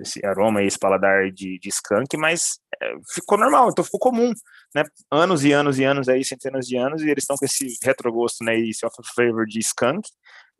[0.00, 4.32] esse aroma, esse paladar de, de skunk, mas é, ficou normal, então ficou comum,
[4.74, 4.84] né?
[5.10, 8.44] Anos e anos e anos aí, centenas de anos, e eles estão com esse retrogosto,
[8.44, 8.58] né?
[8.58, 10.08] esse off flavor de skunk,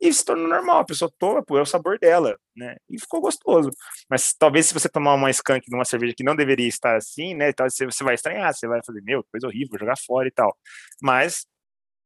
[0.00, 2.74] e se tornou normal, a pessoa toma, pô, é o sabor dela, né?
[2.88, 3.70] E ficou gostoso.
[4.08, 7.52] Mas talvez se você tomar uma skunk numa cerveja que não deveria estar assim, né?
[7.52, 10.56] Tal, você, você vai estranhar, você vai fazer, meu, coisa horrível, jogar fora e tal.
[11.02, 11.46] Mas,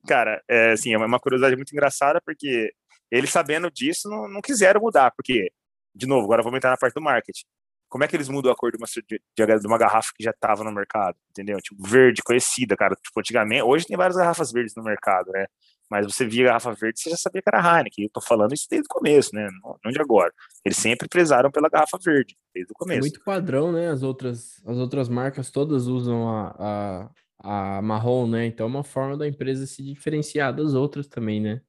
[0.09, 2.73] cara, é assim, é uma curiosidade muito engraçada, porque
[3.19, 5.51] eles sabendo disso não, não quiseram mudar, porque
[5.95, 7.45] de novo, agora vamos entrar na parte do marketing.
[7.89, 10.33] Como é que eles mudam a cor de uma, de, de uma garrafa que já
[10.33, 11.59] estava no mercado, entendeu?
[11.59, 12.97] Tipo, verde, conhecida, cara.
[12.97, 15.47] Tipo, antigamente, hoje tem várias garrafas verdes no mercado, né?
[15.89, 18.05] Mas você via garrafa verde, você já sabia que era Heineken.
[18.07, 19.47] Eu tô falando isso desde o começo, né?
[19.85, 20.33] Não de agora.
[20.65, 22.99] Eles sempre prezaram pela garrafa verde, desde o começo.
[22.99, 23.89] É muito padrão, né?
[23.89, 28.47] As outras, as outras marcas todas usam a, a, a marrom, né?
[28.47, 31.61] Então é uma forma da empresa se diferenciar das outras também, né?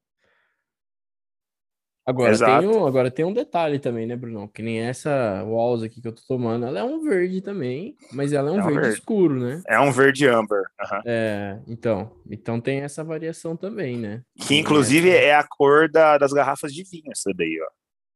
[2.06, 4.48] Agora tem, um, agora tem um detalhe também, né, Bruno?
[4.48, 8.32] Que nem essa Walls aqui que eu tô tomando, ela é um verde também, mas
[8.32, 9.64] ela é um, é um verde, verde, escuro, né?
[9.68, 10.66] É um verde amber.
[10.80, 11.02] Uhum.
[11.04, 14.22] É, então, então tem essa variação também, né?
[14.46, 17.72] Que inclusive é a cor da, das garrafas de vinho, essa daí, ó.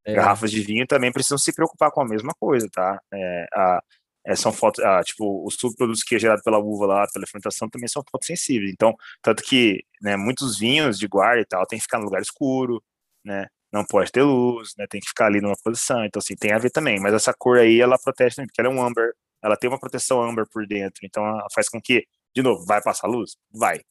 [0.06, 0.14] É.
[0.14, 3.00] Garrafas de vinho também precisam se preocupar com a mesma coisa, tá?
[3.12, 3.82] É, a,
[4.28, 7.68] é, são fotos, ah, tipo, os subprodutos que é gerado pela uva lá, pela fermentação,
[7.68, 8.72] também são fotossensíveis.
[8.72, 12.22] Então, tanto que né, muitos vinhos de guarda e tal tem que ficar no lugar
[12.22, 12.84] escuro,
[13.26, 13.48] né?
[13.72, 14.86] Não pode ter luz, né?
[14.90, 16.04] Tem que ficar ali numa posição.
[16.06, 17.00] Então, assim, tem a ver também.
[17.00, 19.80] Mas essa cor aí, ela protege também, porque ela é um amber, ela tem uma
[19.80, 21.02] proteção amber por dentro.
[21.04, 22.06] Então, ela faz com que,
[22.36, 23.38] de novo, vai passar luz?
[23.52, 23.82] Vai.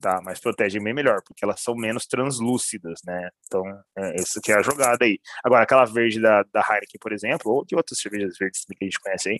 [0.00, 3.30] Tá, mas protege bem melhor, porque elas são menos translúcidas, né?
[3.46, 3.62] Então,
[3.96, 5.18] é, isso que é a jogada aí.
[5.42, 8.84] Agora, aquela verde da, da Heineken, por exemplo, ou de outras cervejas verdes que a
[8.84, 9.38] gente conhece aí,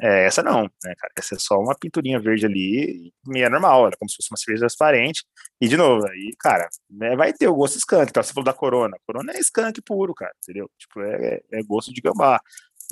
[0.00, 1.12] é, essa não, né, cara?
[1.16, 4.36] Essa é só uma pinturinha verde ali, e é normal, é como se fosse uma
[4.36, 5.24] cerveja transparente.
[5.60, 8.08] E, de novo, aí, cara, né, vai ter o gosto skunk.
[8.10, 8.96] Então, você falou da Corona.
[9.06, 10.70] Corona é skunk puro, cara, entendeu?
[10.78, 12.40] Tipo, é, é gosto de gambá.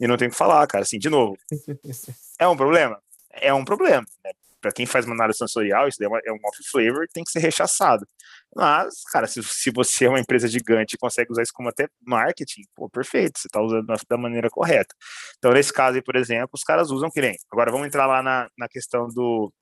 [0.00, 0.82] E não tem o que falar, cara.
[0.82, 1.36] Assim, de novo,
[2.38, 3.00] é um problema?
[3.30, 4.04] É um problema.
[4.24, 4.32] Né?
[4.66, 7.38] para quem faz uma análise sensorial, isso é, é um off flavor tem que ser
[7.38, 8.06] rechaçado.
[8.54, 11.88] Mas, cara, se, se você é uma empresa gigante e consegue usar isso como até
[12.00, 14.94] marketing, pô, perfeito, você está usando da maneira correta.
[15.38, 17.36] Então, nesse caso aí, por exemplo, os caras usam que nem.
[17.50, 19.52] Agora vamos entrar lá na, na questão do.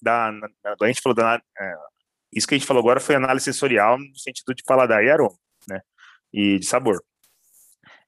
[0.00, 0.48] Da, na,
[0.80, 1.40] a gente falou da.
[1.58, 1.74] É,
[2.34, 5.36] isso que a gente falou agora foi análise sensorial no sentido de paladar e aroma,
[5.68, 5.80] né?
[6.32, 7.02] E de sabor.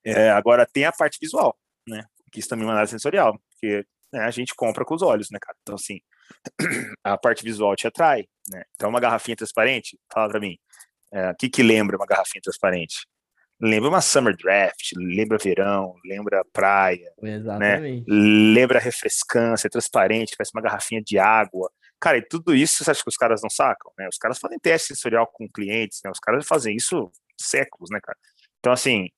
[0.04, 1.56] É, agora tem a parte visual,
[1.88, 2.04] né?
[2.32, 5.30] Que isso também é uma análise sensorial, porque né, a gente compra com os olhos,
[5.30, 5.56] né, cara?
[5.62, 6.00] Então, assim,
[7.04, 8.62] a parte visual te atrai, né?
[8.74, 10.56] Então, uma garrafinha transparente, fala para mim,
[11.12, 13.06] é, o que que lembra uma garrafinha transparente?
[13.60, 17.36] Lembra uma summer draft, lembra verão, lembra praia, né?
[17.36, 18.00] Exatamente.
[18.00, 18.04] né?
[18.06, 21.70] Lembra refrescância, transparente, parece uma garrafinha de água.
[21.98, 24.06] Cara, e tudo isso você acha que os caras não sacam, né?
[24.08, 26.10] Os caras fazem teste sensorial com clientes, né?
[26.10, 28.18] Os caras fazem isso séculos, né, cara?
[28.58, 29.08] Então, assim,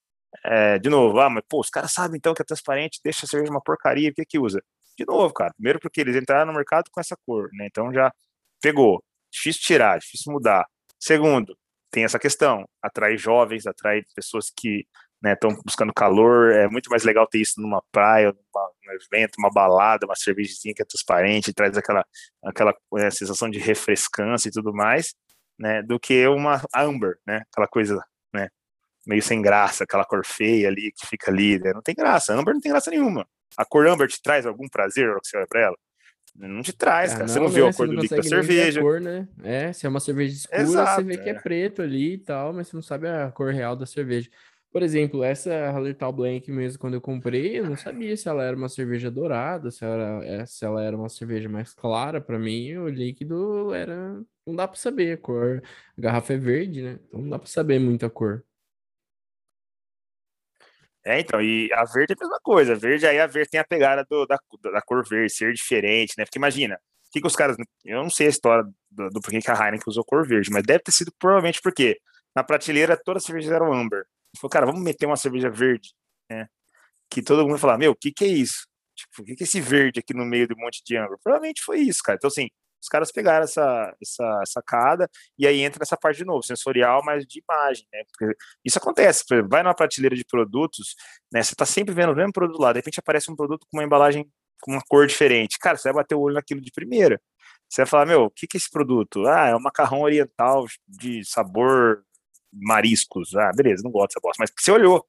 [0.45, 3.29] é, de novo, ah, mas pô, os caras sabem então que é transparente, deixa a
[3.29, 4.63] cerveja uma porcaria, o que que usa?
[4.99, 5.53] de novo, cara.
[5.55, 7.67] Primeiro porque eles entraram no mercado com essa cor, né?
[7.67, 8.13] Então já
[8.61, 9.03] pegou.
[9.39, 10.67] Difícil tirar, difícil mudar.
[10.99, 11.57] Segundo,
[11.91, 14.85] tem essa questão, atrai jovens, atrai pessoas que
[15.25, 19.37] estão né, buscando calor, é muito mais legal ter isso numa praia, numa, num evento,
[19.39, 22.05] uma balada, uma cervejinha que é transparente, traz aquela,
[22.45, 25.15] aquela é, sensação de refrescância e tudo mais,
[25.59, 28.49] né, do que uma amber, né, aquela coisa, né,
[29.07, 32.55] meio sem graça, aquela cor feia ali, que fica ali, né, não tem graça, amber
[32.55, 35.61] não tem graça nenhuma, a cor amber te traz algum prazer que você olha para
[35.63, 35.77] ela?
[36.37, 37.25] Não te traz, cara.
[37.25, 37.71] Ah, você não, viu né?
[37.71, 38.81] a cor do líquido da cerveja.
[38.81, 39.29] Cor, né?
[39.43, 41.17] É, se é uma cerveja escura, Exato, você vê é.
[41.19, 44.31] que é preto ali e tal, mas você não sabe a cor real da cerveja.
[44.71, 48.57] Por exemplo, essa Hallertau Blank mesmo, quando eu comprei, eu não sabia se ela era
[48.57, 52.21] uma cerveja dourada, se ela, é, se ela era uma cerveja mais clara.
[52.21, 54.21] Para mim, o líquido era.
[54.47, 55.63] Não dá para saber a cor.
[55.97, 56.99] A garrafa é verde, né?
[57.07, 58.45] Então não dá para saber muita cor.
[61.09, 62.75] É, então, e a verde é a mesma coisa.
[62.75, 64.39] A verde, aí a verde tem a pegada do, da,
[64.71, 66.25] da cor verde, ser diferente, né?
[66.27, 67.57] Porque imagina, o que, que os caras.
[67.83, 70.63] Eu não sei a história do, do porquê que a Heineken usou cor verde, mas
[70.65, 71.99] deve ter sido provavelmente porque
[72.37, 74.07] na prateleira todas as cervejas eram amber.
[74.37, 75.95] Falou, cara, vamos meter uma cerveja verde,
[76.31, 76.47] né?
[77.11, 78.67] Que todo mundo vai falar, meu, o que, que é isso?
[78.95, 81.17] Tipo, o que, que é esse verde aqui no meio de um monte de amber?
[81.23, 82.17] Provavelmente foi isso, cara.
[82.17, 86.43] Então, assim, os caras pegaram essa, essa sacada e aí entra nessa parte de novo,
[86.43, 88.03] sensorial, mas de imagem, né?
[88.11, 90.95] Porque isso acontece, vai numa prateleira de produtos,
[91.33, 91.43] né?
[91.43, 93.85] Você tá sempre vendo o mesmo produto lá, de repente aparece um produto com uma
[93.85, 95.59] embalagem com uma cor diferente.
[95.59, 97.21] Cara, você vai bater o olho naquilo de primeira.
[97.69, 99.27] Você vai falar, meu, o que, que é esse produto?
[99.27, 102.03] Ah, é um macarrão oriental de sabor
[102.53, 103.35] mariscos.
[103.37, 104.43] Ah, beleza, não gosto dessa bosta.
[104.43, 105.07] Mas você olhou.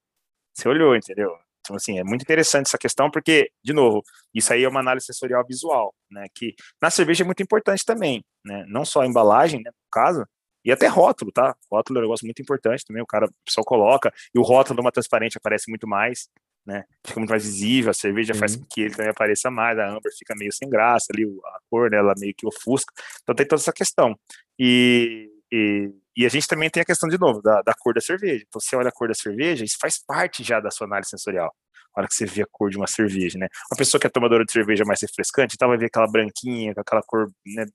[0.54, 1.36] Você olhou, entendeu?
[1.70, 4.02] Então, assim, é muito interessante essa questão, porque, de novo,
[4.34, 6.26] isso aí é uma análise sensorial visual, né?
[6.34, 8.64] Que na cerveja é muito importante também, né?
[8.66, 10.26] Não só a embalagem, né, no caso,
[10.64, 11.54] e até rótulo, tá?
[11.70, 14.80] Rótulo é um negócio muito importante também, o cara, pessoal coloca, e o rótulo de
[14.80, 16.28] uma transparente aparece muito mais,
[16.66, 16.84] né?
[17.06, 18.40] Fica muito mais visível, a cerveja uhum.
[18.40, 21.58] faz com que ele também apareça mais, a Amber fica meio sem graça ali, a
[21.70, 22.92] cor, né, ela meio que ofusca.
[23.22, 24.18] Então tem toda essa questão.
[24.58, 28.00] E, e, e, a gente também tem a questão, de novo, da, da cor da
[28.00, 28.44] cerveja.
[28.46, 31.54] Então, você olha a cor da cerveja, isso faz parte já da sua análise sensorial.
[31.94, 33.48] A hora que você vê a cor de uma cerveja, né?
[33.70, 36.80] Uma pessoa que é tomadora de cerveja mais refrescante, então vai ver aquela branquinha, com
[36.80, 37.66] aquela cor né,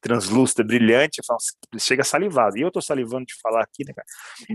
[0.00, 1.38] translúcida, brilhante, falo,
[1.78, 2.58] chega salivado.
[2.58, 4.06] E eu tô salivando de falar aqui, né, cara?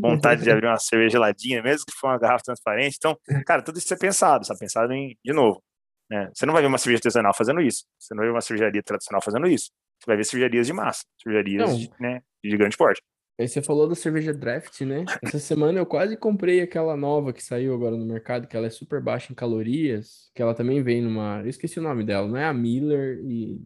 [0.01, 2.97] Vontade de abrir uma cerveja geladinha, mesmo que for uma garrafa transparente.
[2.97, 4.59] Então, cara, tudo isso é pensado, sabe?
[4.59, 5.63] Pensado em, de novo.
[6.09, 6.29] Né?
[6.33, 7.85] Você não vai ver uma cerveja artesanal fazendo isso.
[7.97, 9.71] Você não vai ver uma cervejaria tradicional fazendo isso.
[9.99, 13.01] Você vai ver cervejarias de massa, cervejarias de, né, de grande porte.
[13.39, 15.05] Aí você falou da cerveja draft, né?
[15.23, 18.69] Essa semana eu quase comprei aquela nova que saiu agora no mercado, que ela é
[18.69, 21.39] super baixa em calorias, que ela também vem numa.
[21.41, 23.61] Eu esqueci o nome dela, não é a Miller e.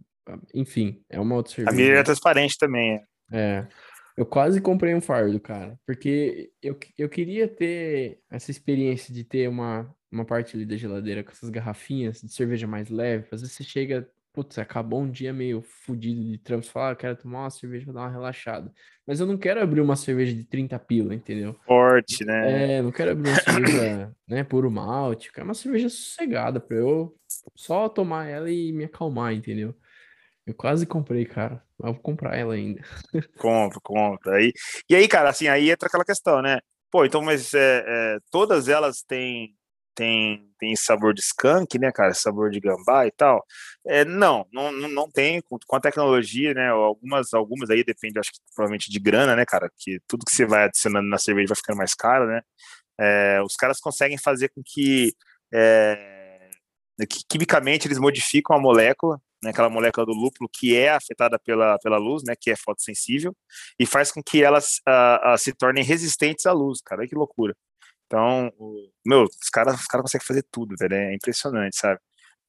[0.53, 1.75] Enfim, é uma outra cerveja.
[1.75, 3.01] A Miller é transparente também.
[3.31, 3.39] É.
[3.39, 3.67] é.
[4.15, 9.49] Eu quase comprei um fardo, cara, porque eu, eu queria ter essa experiência de ter
[9.49, 13.25] uma, uma parte ali da geladeira com essas garrafinhas de cerveja mais leve.
[13.31, 16.95] Às vezes você chega putz, acabou um dia meio fodido de trampo, você fala, ah,
[16.95, 18.73] quero tomar uma cerveja pra dar uma relaxada.
[19.05, 21.55] Mas eu não quero abrir uma cerveja de 30 pila, entendeu?
[21.65, 22.77] Forte, né?
[22.77, 27.15] É, não quero abrir uma cerveja, né, puro malte, quero uma cerveja sossegada pra eu
[27.55, 29.75] só tomar ela e me acalmar, entendeu?
[30.45, 31.63] Eu quase comprei, cara.
[31.77, 32.81] Mas vou comprar ela ainda.
[33.37, 34.31] Compro, compro.
[34.31, 34.51] Aí,
[34.89, 36.59] e aí, cara, assim, aí entra aquela questão, né?
[36.91, 39.55] Pô, então, mas é, é, todas elas têm
[39.95, 42.13] tem, tem sabor de skunk, né, cara?
[42.13, 43.45] Sabor de gambá e tal.
[43.85, 45.41] É, não, não, não tem.
[45.41, 46.69] Com, a tecnologia, né?
[46.69, 49.69] Algumas, algumas aí depende, acho que provavelmente de grana, né, cara?
[49.77, 52.41] Que tudo que você vai adicionando na cerveja vai ficando mais caro, né?
[52.99, 55.15] É, os caras conseguem fazer com que,
[55.53, 56.49] é,
[57.09, 61.77] que quimicamente eles modificam a molécula, né, aquela molécula do lúpulo que é afetada pela,
[61.79, 63.35] pela luz, né, que é fotossensível,
[63.77, 67.07] e faz com que elas uh, uh, se tornem resistentes à luz, cara.
[67.07, 67.55] Que loucura.
[68.07, 68.51] Então,
[69.05, 71.99] meu, os caras os cara conseguem fazer tudo, velho, é impressionante, sabe?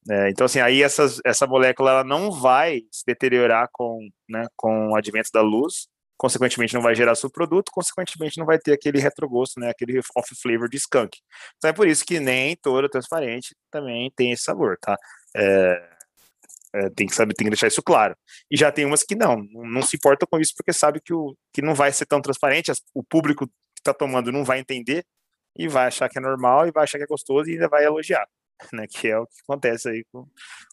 [0.09, 4.89] É, então, assim, aí essas, essa molécula ela não vai se deteriorar com, né, com
[4.91, 9.59] o advento da luz, consequentemente não vai gerar subproduto, consequentemente não vai ter aquele retrogosto,
[9.59, 11.17] né, aquele off flavor de skunk.
[11.57, 14.95] Então é por isso que nem toda transparente também tem esse sabor, tá?
[15.35, 15.94] É,
[16.75, 18.15] é, tem que saber, tem que deixar isso claro.
[18.51, 21.35] E já tem umas que não, não se importa com isso porque sabe que, o,
[21.53, 25.05] que não vai ser tão transparente, o público que está tomando não vai entender,
[25.57, 27.85] e vai achar que é normal e vai achar que é gostoso e ainda vai
[27.85, 28.27] elogiar,
[28.73, 28.85] né?
[28.87, 30.27] Que é o que acontece aí com,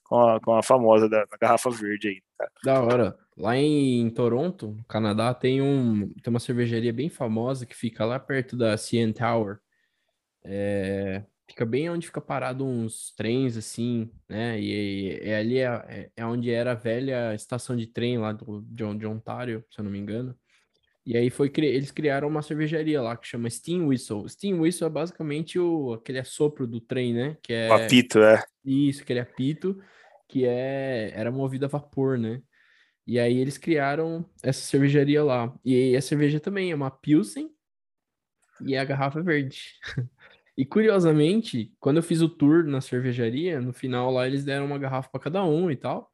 [0.05, 2.23] com, a, com a famosa da, da garrafa verde aí.
[2.37, 2.51] Cara.
[2.65, 3.19] Da hora.
[3.37, 8.57] Lá em Toronto, Canadá, tem, um, tem uma cervejaria bem famosa que fica lá perto
[8.57, 9.59] da CN Tower.
[10.45, 14.59] É, fica bem onde fica parado uns trens, assim, né?
[14.59, 18.33] E, e, e ali é, é, é, onde era a velha estação de trem lá
[18.33, 20.35] do, de, de Ontário, se eu não me engano.
[21.05, 24.29] E aí foi eles criaram uma cervejaria lá que chama Steam Whistle.
[24.29, 27.37] Steam Whistle é basicamente o aquele assopro do trem, né?
[27.43, 28.43] Que é o apito, é.
[28.65, 29.79] Isso, aquele apito
[30.29, 32.41] que é era movido a vapor, né?
[33.07, 35.53] E aí eles criaram essa cervejaria lá.
[35.65, 37.51] E a cerveja também é uma Pilsen
[38.65, 39.75] e a garrafa é verde.
[40.57, 44.79] e curiosamente, quando eu fiz o tour na cervejaria, no final lá eles deram uma
[44.79, 46.13] garrafa para cada um e tal.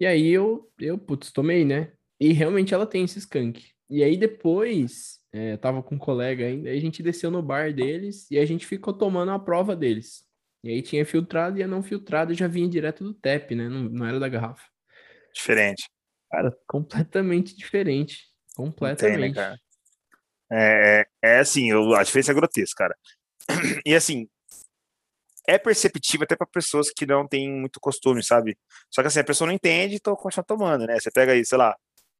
[0.00, 1.92] E aí eu, eu, putz, tomei, né?
[2.18, 3.64] E realmente ela tem esse skunk.
[3.88, 7.72] E aí depois, é, tava com um colega ainda, aí a gente desceu no bar
[7.72, 10.24] deles e a gente ficou tomando a prova deles.
[10.64, 13.68] E aí tinha filtrado e a não filtrada já vinha direto do TEP, né?
[13.68, 14.64] Não, não era da garrafa.
[15.32, 15.88] Diferente.
[16.30, 18.24] Cara, completamente diferente.
[18.56, 19.20] Completamente.
[19.20, 19.60] Tem, né, cara?
[20.50, 22.96] É, é, é assim, a diferença é grotesca, cara.
[23.84, 24.28] E assim,
[25.46, 28.56] é perceptível até para pessoas que não têm muito costume, sabe?
[28.90, 30.98] Só que assim, a pessoa não entende e então continua tomando, né?
[30.98, 31.76] Você pega aí, sei lá,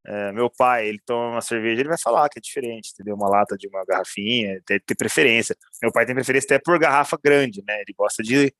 [0.06, 3.14] é, meu pai, ele toma uma cerveja, ele vai falar que é diferente, entendeu?
[3.14, 5.56] Uma lata de uma garrafinha, tem, tem preferência.
[5.82, 7.80] Meu pai tem preferência até por garrafa grande, né?
[7.80, 8.52] Ele gosta de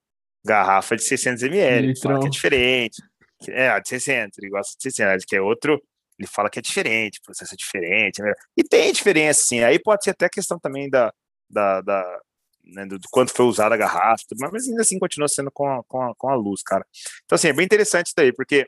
[0.45, 3.03] garrafa de 600 ml, ele fala que é diferente.
[3.49, 5.83] É, de 600, ele gosta de 600, que é outro,
[6.19, 8.23] ele fala que é diferente, processo é diferente.
[8.23, 8.33] Né?
[8.57, 9.63] E tem diferença, sim.
[9.63, 11.13] Aí pode ser até questão também da,
[11.51, 12.21] da, da
[12.65, 15.83] né, do, do, quanto foi usada a garrafa, mas ainda assim continua sendo com a,
[15.85, 16.87] com, a, com a luz, cara.
[17.25, 18.67] Então, assim, é bem interessante isso daí, porque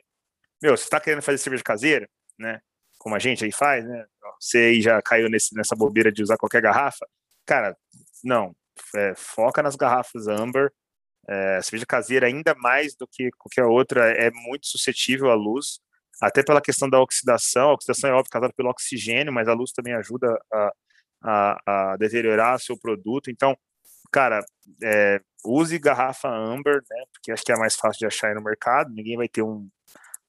[0.61, 2.59] meu, você tá querendo fazer cerveja caseira, né?
[2.97, 4.05] Como a gente aí faz, né?
[4.39, 7.07] Você aí já caiu nesse, nessa bobeira de usar qualquer garrafa.
[7.45, 7.77] Cara,
[8.23, 8.55] não.
[8.95, 10.71] É, foca nas garrafas Amber.
[11.29, 15.79] É, a cerveja caseira, ainda mais do que qualquer outra, é muito suscetível à luz,
[16.21, 17.69] até pela questão da oxidação.
[17.69, 20.71] A oxidação é óbvio causada pelo oxigênio, mas a luz também ajuda a,
[21.23, 23.29] a, a deteriorar seu produto.
[23.29, 23.57] Então,
[24.11, 24.43] cara,
[24.83, 27.03] é, use garrafa Amber, né?
[27.13, 28.93] Porque acho que é mais fácil de achar aí no mercado.
[28.93, 29.67] Ninguém vai ter um,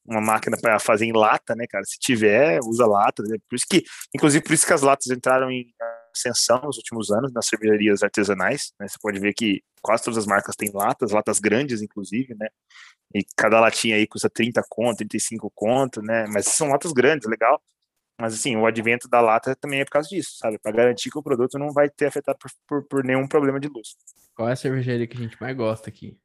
[0.04, 1.84] uma máquina para fazer em lata, né, cara?
[1.84, 3.22] Se tiver, usa lata.
[3.22, 3.36] Né?
[3.48, 5.66] Por isso que, inclusive, por isso que as latas entraram em
[6.14, 8.72] ascensão nos últimos anos nas cervejarias artesanais.
[8.80, 8.88] Né?
[8.88, 12.48] Você pode ver que quase todas as marcas têm latas, latas grandes, inclusive, né?
[13.14, 16.26] E cada latinha aí custa 30 conto, 35 conto, né?
[16.28, 17.60] Mas são latas grandes, legal.
[18.20, 20.58] Mas assim, o advento da lata também é por causa disso, sabe?
[20.58, 23.68] Para garantir que o produto não vai ter afetado por, por, por nenhum problema de
[23.68, 23.96] luz.
[24.34, 26.18] Qual é a cervejaria que a gente mais gosta aqui?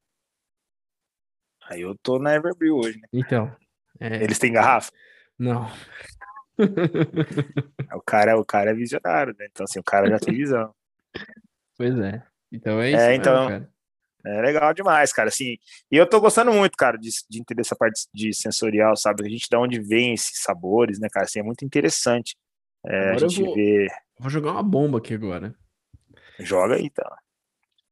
[1.69, 3.07] Aí eu tô na Everbrew hoje, né?
[3.13, 3.55] Então.
[3.99, 4.23] É...
[4.23, 4.91] Eles têm garrafa?
[5.37, 5.67] Não.
[7.93, 9.47] o cara, o cara é visionário, né?
[9.51, 10.73] Então, assim, o cara já tem visão.
[11.77, 12.23] Pois é.
[12.51, 12.99] Então é isso.
[12.99, 13.67] É, então.
[14.25, 15.29] É legal demais, cara.
[15.29, 15.57] Assim,
[15.91, 19.25] e eu tô gostando muito, cara, de, de entender essa parte de sensorial, sabe?
[19.25, 21.25] A gente de onde vem esses sabores, né, cara?
[21.25, 22.35] Assim, é muito interessante.
[22.85, 23.87] É, a gente vou, vê.
[24.19, 25.55] Vou jogar uma bomba aqui agora.
[26.39, 27.09] Joga aí, então.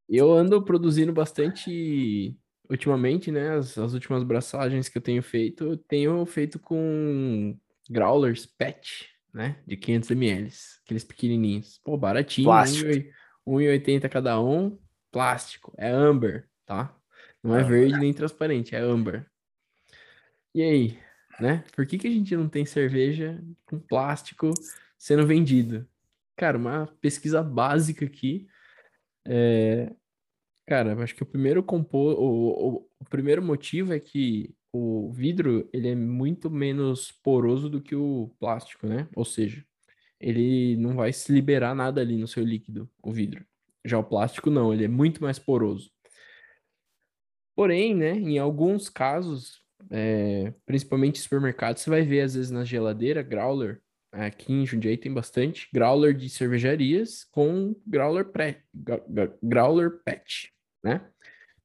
[0.08, 2.36] Eu ando produzindo bastante
[2.70, 3.56] ultimamente, né?
[3.56, 7.58] As, as últimas braçagens que eu tenho feito, eu tenho feito com
[7.90, 9.58] growlers PET, né?
[9.68, 10.52] De 500 ml,
[10.84, 11.80] aqueles pequenininhos.
[11.84, 14.78] Pô, baratinho, 1,80 cada um,
[15.12, 16.96] plástico, é amber, tá?
[17.44, 19.30] Não é verde nem transparente, é amber.
[20.54, 21.00] E aí,
[21.40, 21.64] né?
[21.76, 24.52] Por que, que a gente não tem cerveja com plástico
[24.98, 25.88] sendo vendido?
[26.36, 28.48] Cara, uma pesquisa básica aqui.
[29.26, 29.92] É...
[30.68, 32.14] Cara, acho que o primeiro compô...
[32.14, 37.82] o, o, o primeiro motivo é que o vidro ele é muito menos poroso do
[37.82, 39.08] que o plástico, né?
[39.16, 39.66] Ou seja,
[40.20, 43.46] ele não vai se liberar nada ali no seu líquido, o vidro.
[43.86, 45.92] Já o plástico não, ele é muito mais poroso.
[47.56, 52.64] Porém, né, em alguns casos, é, principalmente em supermercados, você vai ver às vezes na
[52.64, 53.82] geladeira growler.
[54.12, 58.62] Aqui em Jundiaí tem bastante growler de cervejarias com growler, pré,
[59.42, 60.52] growler pet,
[60.84, 61.02] né?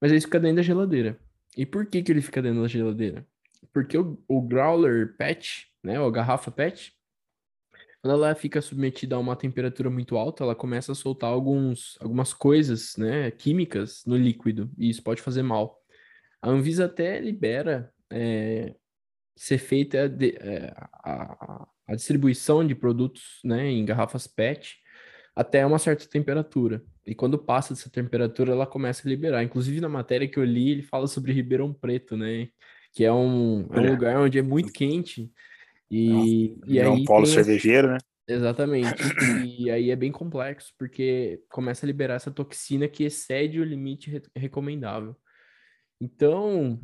[0.00, 1.18] Mas isso fica dentro da geladeira.
[1.56, 3.26] E por que, que ele fica dentro da geladeira?
[3.72, 6.94] Porque o, o growler pet, né, ou a garrafa pet,
[8.02, 12.32] quando ela fica submetida a uma temperatura muito alta, ela começa a soltar alguns, algumas
[12.32, 15.80] coisas, né, químicas no líquido, e isso pode fazer mal.
[16.40, 18.74] A Anvisa até libera é,
[19.34, 20.72] ser feita é,
[21.04, 24.76] a, a, distribuição de produtos né, em garrafas PET
[25.34, 26.82] até uma certa temperatura.
[27.06, 29.42] E quando passa dessa temperatura, ela começa a liberar.
[29.42, 32.48] Inclusive, na matéria que eu li, ele fala sobre Ribeirão Preto, né?
[32.92, 35.30] Que é um, é um lugar onde é muito quente.
[35.90, 37.98] E, é e é um polo cervejeiro, né?
[38.28, 38.94] Exatamente.
[39.58, 44.10] E aí é bem complexo, porque começa a liberar essa toxina que excede o limite
[44.10, 45.16] re recomendável.
[46.00, 46.80] Então,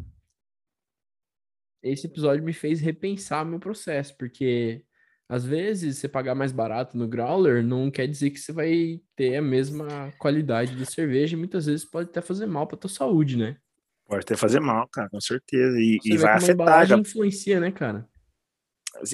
[1.83, 4.85] esse episódio me fez repensar meu processo, porque
[5.33, 9.37] às vezes, você pagar mais barato no growler não quer dizer que você vai ter
[9.37, 11.35] a mesma qualidade de cerveja.
[11.35, 13.57] E muitas vezes pode até fazer mal para tua saúde, né?
[14.05, 15.81] Pode até fazer mal, cara, com certeza.
[15.81, 16.87] E, e vai afetar.
[16.87, 16.99] Já...
[16.99, 18.07] influencia, né, cara?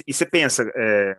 [0.07, 1.17] E você pensa, é,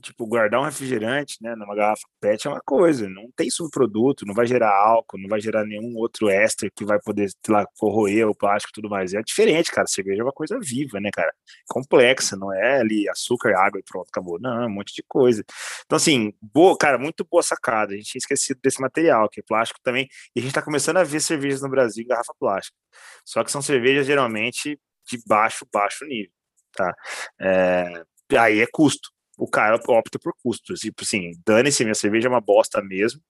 [0.00, 4.34] tipo, guardar um refrigerante, né, numa garrafa PET é uma coisa, não tem subproduto, não
[4.34, 8.28] vai gerar álcool, não vai gerar nenhum outro éster que vai poder, sei lá, corroer
[8.28, 9.14] o plástico e tudo mais.
[9.14, 9.86] É diferente, cara.
[9.86, 11.32] Cerveja é uma coisa viva, né, cara?
[11.68, 14.38] Complexa, não é ali açúcar, água e pronto, acabou.
[14.40, 15.44] Não, é um monte de coisa.
[15.84, 17.92] Então, assim, boa, cara, muito boa sacada.
[17.92, 20.08] A gente tinha esquecido desse material, que é plástico também.
[20.34, 22.76] E a gente tá começando a ver cervejas no Brasil em garrafa plástica.
[23.24, 26.30] Só que são cervejas geralmente de baixo, baixo nível,
[26.72, 26.94] tá?
[27.40, 28.02] É,
[28.38, 30.80] aí é custo o cara opta por custos.
[30.80, 33.20] Tipo assim, dane-se, minha cerveja é uma bosta mesmo,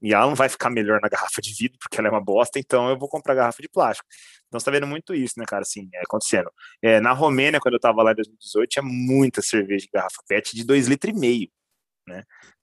[0.00, 2.58] e ela não vai ficar melhor na garrafa de vidro, porque ela é uma bosta,
[2.58, 4.06] então eu vou comprar garrafa de plástico.
[4.46, 6.50] Então você tá vendo muito isso, né, cara, assim, é, acontecendo.
[6.80, 10.54] É, na Romênia, quando eu tava lá em 2018, tinha muita cerveja de garrafa PET
[10.54, 11.48] de 2,5 litros, e meio,
[12.06, 12.22] né?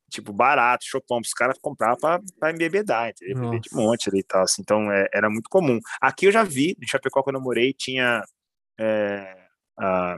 [0.10, 3.42] Tipo, barato, chopão, os caras compravam pra, pra embebedar, entendeu?
[3.42, 5.80] Beber de monte ali e tal, assim, então é, era muito comum.
[6.00, 8.24] Aqui eu já vi, em Chapecó, quando eu morei, tinha
[8.80, 9.43] é,
[9.78, 10.18] a,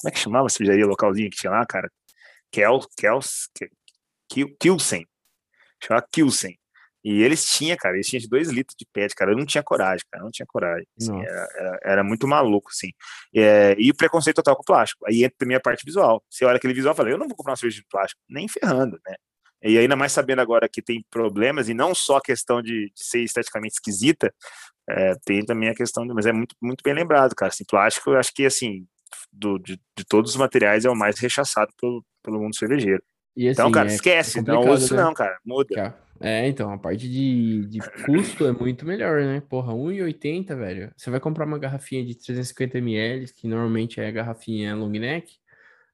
[0.00, 1.90] como é que chamava a cervejaria localzinha que tinha lá, cara?
[2.50, 3.48] Kel, Kels,
[4.58, 5.06] Kilsen,
[5.82, 6.56] chamava Kilsen.
[7.02, 9.32] E eles tinham, cara, eles tinham de dois litros de pet, cara.
[9.32, 10.86] Eu não tinha coragem, cara, eu não tinha coragem.
[11.00, 12.90] Assim, era, era, era, muito maluco, assim.
[13.34, 15.06] É, e o preconceito total com o plástico.
[15.08, 16.22] Aí entra também a parte visual.
[16.28, 18.46] Você olha aquele visual e fala, eu não vou comprar uma cerveja de plástico, nem
[18.48, 19.16] ferrando, né?
[19.62, 23.04] E ainda mais sabendo agora que tem problemas, e não só a questão de, de
[23.04, 24.32] ser esteticamente esquisita,
[24.88, 27.50] é, tem também a questão, de, mas é muito, muito bem lembrado, cara.
[27.50, 28.86] Assim, plástico, eu acho que, assim,
[29.32, 33.02] do, de, de, todos os materiais, é o mais rechaçado pelo, pelo mundo cervejeiro.
[33.36, 34.38] Assim, então, cara, é, esquece.
[34.38, 35.02] É não usa né?
[35.02, 35.38] não, cara.
[35.44, 35.96] Muda.
[36.22, 39.40] É, então, a parte de, de custo é muito melhor, né?
[39.40, 40.92] Porra, 1,80, velho.
[40.94, 45.39] Você vai comprar uma garrafinha de 350ml, que normalmente é a garrafinha long neck.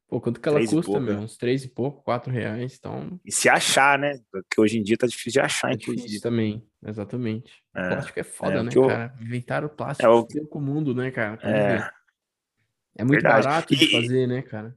[0.09, 1.15] Pô, quanto que ela custa, pouco, meu?
[1.15, 1.21] Né?
[1.21, 3.21] Uns 3 e pouco, 4 reais, então...
[3.25, 4.21] E se achar, né?
[4.31, 7.53] Porque hoje em dia tá difícil de achar, é difícil também, exatamente.
[7.75, 8.87] É, plástico é foda, é, né, eu...
[8.87, 9.15] cara?
[9.21, 10.47] Inventaram plástico é o...
[10.47, 11.39] com o mundo, né, cara?
[11.43, 11.91] É...
[12.99, 13.45] é muito Verdade.
[13.45, 14.77] barato de fazer, né, cara?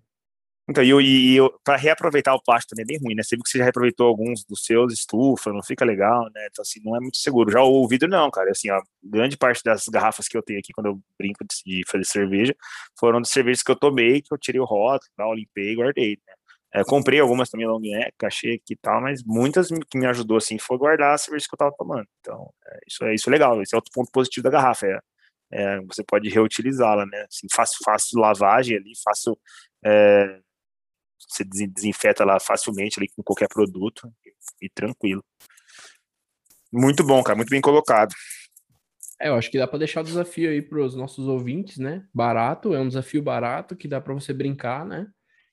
[0.69, 3.23] Então, e, e, para reaproveitar o plástico também é bem ruim, né?
[3.23, 6.47] Você viu que você já reaproveitou alguns dos seus, estufa, não fica legal, né?
[6.51, 7.51] Então, assim, não é muito seguro.
[7.51, 8.51] Já o vidro, não, cara.
[8.51, 12.05] Assim, ó, grande parte das garrafas que eu tenho aqui quando eu brinco de fazer
[12.05, 12.55] cerveja
[12.99, 16.19] foram de cervejas que eu tomei, que eu tirei o rótulo, tal, limpei e guardei,
[16.27, 16.33] né?
[16.71, 20.37] É, comprei algumas também long neck, achei aqui e tal, mas muitas que me ajudou,
[20.37, 22.07] assim, foi guardar as cervejas que eu tava tomando.
[22.19, 23.59] Então, é, isso, é, isso é legal.
[23.61, 24.99] Esse é outro ponto positivo da garrafa, é,
[25.51, 27.25] é você pode reutilizá-la, né?
[27.27, 29.37] Assim, fácil, fácil lavagem ali, fácil...
[29.83, 30.39] É,
[31.27, 34.11] você desinfeta lá facilmente ali com qualquer produto
[34.61, 35.23] e, tranquilo.
[36.71, 38.13] Muito bom, cara, muito bem colocado.
[39.19, 42.07] É, eu acho que dá para deixar o desafio aí para os nossos ouvintes, né?
[42.13, 45.07] Barato, é um desafio barato que dá para você brincar, né?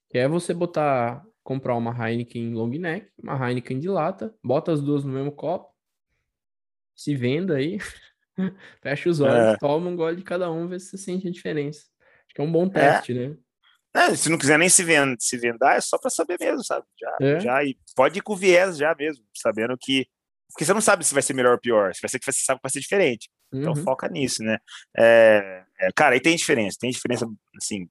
[0.09, 4.81] Que é você botar, comprar uma Heineken long neck, uma Heineken de lata, bota as
[4.81, 5.75] duas no mesmo copo,
[6.95, 7.79] se venda aí,
[8.83, 9.57] fecha os olhos, é.
[9.59, 11.87] toma um gole de cada um, vê se você sente a diferença.
[12.27, 12.71] Acho que é um bom é.
[12.71, 13.29] teste, é.
[13.29, 13.37] né?
[13.97, 16.85] É, se não quiser nem se, vend se vendar, é só para saber mesmo, sabe?
[17.01, 17.41] Já, é.
[17.41, 20.07] já, e pode ir com viés já mesmo, sabendo que.
[20.51, 22.41] Porque você não sabe se vai ser melhor ou pior, se vai ser que você
[22.45, 23.29] sabe que vai ser diferente.
[23.53, 23.83] Então uhum.
[23.83, 24.59] foca nisso, né?
[24.97, 27.27] É, é, cara, aí tem diferença, tem diferença,
[27.57, 27.89] assim,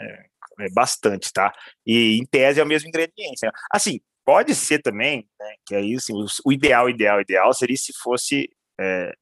[0.00, 0.26] é,
[0.60, 1.52] é bastante, tá?
[1.86, 3.44] E em tese é o mesmo ingrediente.
[3.44, 3.50] Né?
[3.72, 7.92] Assim, pode ser também, né, que aí, assim, o, o ideal, ideal, ideal seria se
[8.02, 8.48] fosse
[8.80, 9.12] é,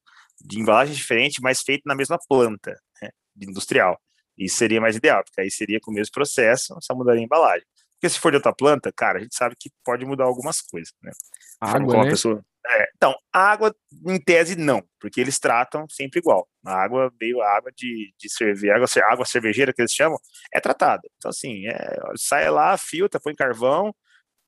[0.45, 3.11] de embalagem diferente, mas feito na mesma planta né,
[3.41, 4.01] industrial.
[4.45, 7.67] Isso seria mais ideal, porque aí seria com o mesmo processo, só mudaria a embalagem.
[7.93, 10.93] Porque se for de outra planta, cara, a gente sabe que pode mudar algumas coisas,
[11.03, 11.13] né?
[11.61, 12.11] Água, né?
[12.11, 12.45] Pessoa...
[12.65, 13.75] É, então, água,
[14.07, 16.49] em tese, não, porque eles tratam sempre igual.
[16.65, 20.19] A água veio a água de, de cerveja, água, água cervejeira que eles chamam,
[20.53, 21.03] é tratada.
[21.17, 23.95] Então, assim, é, sai lá, filtra, põe carvão,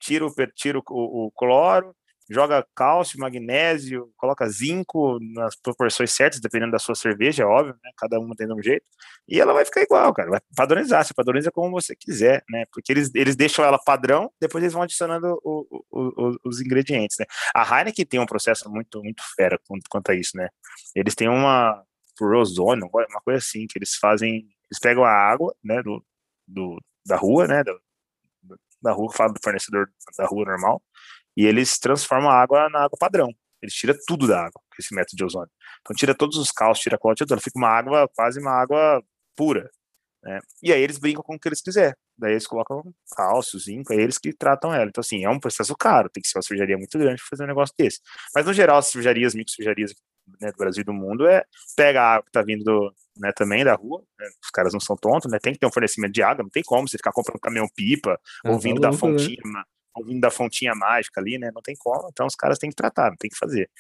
[0.01, 1.95] tira o, tira o, o, o cloro,
[2.31, 7.91] joga cálcio, magnésio, coloca zinco nas proporções certas, dependendo da sua cerveja, óbvio, né?
[7.97, 8.85] Cada uma tem um jeito,
[9.29, 12.65] e ela vai ficar igual, cara, vai padronizar, você padroniza como você quiser, né?
[12.73, 17.17] Porque eles, eles deixam ela padrão, depois eles vão adicionando o, o, o, os ingredientes,
[17.19, 17.27] né?
[17.55, 19.59] A Heineken tem um processo muito, muito fera
[19.89, 20.49] quanto a isso, né?
[20.95, 21.83] Eles têm uma,
[22.17, 26.05] por ozônio, uma coisa assim, que eles fazem, eles pegam a água, né, do,
[26.47, 27.79] do da rua, né, do,
[28.83, 30.83] da rua, fala do fornecedor da rua normal,
[31.37, 33.29] e eles transformam a água na água padrão.
[33.63, 35.51] Eles tiram tudo da água, com esse método de ozônio.
[35.81, 37.41] Então tira todos os cálcios, tira a cloro, tira tudo.
[37.41, 39.03] Fica uma água, quase uma água
[39.35, 39.71] pura.
[40.23, 40.41] Né?
[40.63, 41.95] E aí eles brincam com o que eles quiserem.
[42.17, 42.83] Daí eles colocam
[43.17, 44.87] cálcio, zinco, é eles que tratam ela.
[44.87, 47.45] Então, assim, é um processo caro, tem que ser uma cervejaria muito grande para fazer
[47.45, 48.01] um negócio desse.
[48.35, 49.95] Mas, no geral, as cervejarias, micro cervejarias
[50.41, 51.45] né, do Brasil e do mundo, é
[51.77, 54.81] pega a água que está vindo do, né, também da rua, né, os caras não
[54.81, 57.13] são tontos, né, tem que ter um fornecimento de água, não tem como você ficar
[57.13, 59.63] comprando caminhão-pipa, ah, ou vindo tá da fontinha, né?
[60.03, 61.51] Vindo da fontinha mágica ali, né?
[61.55, 63.71] Não tem como, então os caras têm que tratar, não tem que fazer.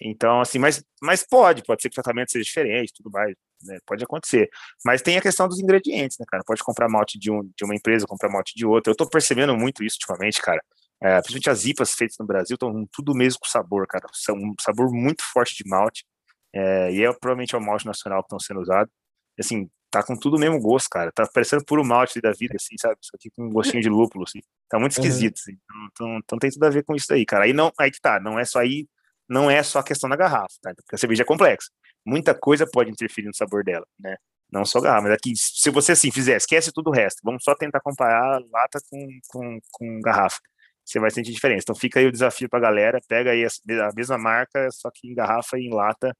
[0.00, 3.78] Então, assim, mas, mas pode, pode ser que o tratamento seja diferente, tudo mais, né?
[3.86, 4.48] Pode acontecer.
[4.84, 6.42] Mas tem a questão dos ingredientes, né, cara?
[6.46, 8.90] Pode comprar malte de, um, de uma empresa, comprar malte de outra.
[8.90, 10.62] Eu tô percebendo muito isso ultimamente, cara.
[11.02, 14.06] É, principalmente as IPAs feitas no Brasil estão tudo mesmo com sabor, cara.
[14.12, 16.04] São um sabor muito forte de malte.
[16.52, 18.90] É, e é provavelmente é o malte nacional que estão sendo usado.
[19.38, 21.10] Assim, tá com tudo o mesmo gosto, cara.
[21.12, 22.96] Tá parecendo puro malte da vida, assim, sabe?
[23.02, 24.40] Isso aqui com um gostinho de lúpulo, assim.
[24.68, 25.52] Tá muito esquisito, assim.
[25.52, 27.44] Então, então, então, tem tudo a ver com isso aí, cara.
[27.44, 28.86] Aí não, aí que tá, não é só aí,
[29.28, 30.72] não é só a questão da garrafa, tá?
[30.74, 31.70] Porque a cerveja é complexa.
[32.06, 34.16] Muita coisa pode interferir no sabor dela, né?
[34.52, 37.20] Não só garrafa, mas aqui, se você assim fizer, esquece tudo o resto.
[37.24, 40.38] Vamos só tentar comparar lata com, com, com garrafa.
[40.84, 41.62] Você vai sentir diferença.
[41.64, 45.08] Então fica aí o desafio pra galera, pega aí a, a mesma marca, só que
[45.08, 46.12] em garrafa e em lata,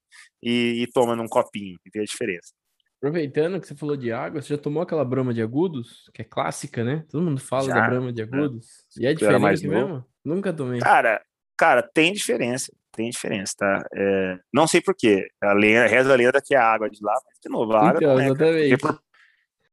[0.42, 2.52] e, e toma num copinho, e vê a diferença.
[3.00, 6.24] Aproveitando que você falou de água, você já tomou aquela brama de agudos, que é
[6.24, 7.02] clássica, né?
[7.08, 8.66] Todo mundo fala já, da brama de agudos.
[8.98, 9.02] É.
[9.02, 10.04] E é diferente mesmo?
[10.22, 10.80] Nunca tomei.
[10.80, 11.22] Cara,
[11.56, 12.70] cara, tem diferença.
[12.92, 13.82] Tem diferença, tá?
[13.94, 15.26] É, não sei porquê.
[15.42, 17.88] A lenda, reza a lenda que é a água de lá, mas de novo, a
[17.88, 18.76] água então, não é, exatamente.
[18.76, 19.00] Por,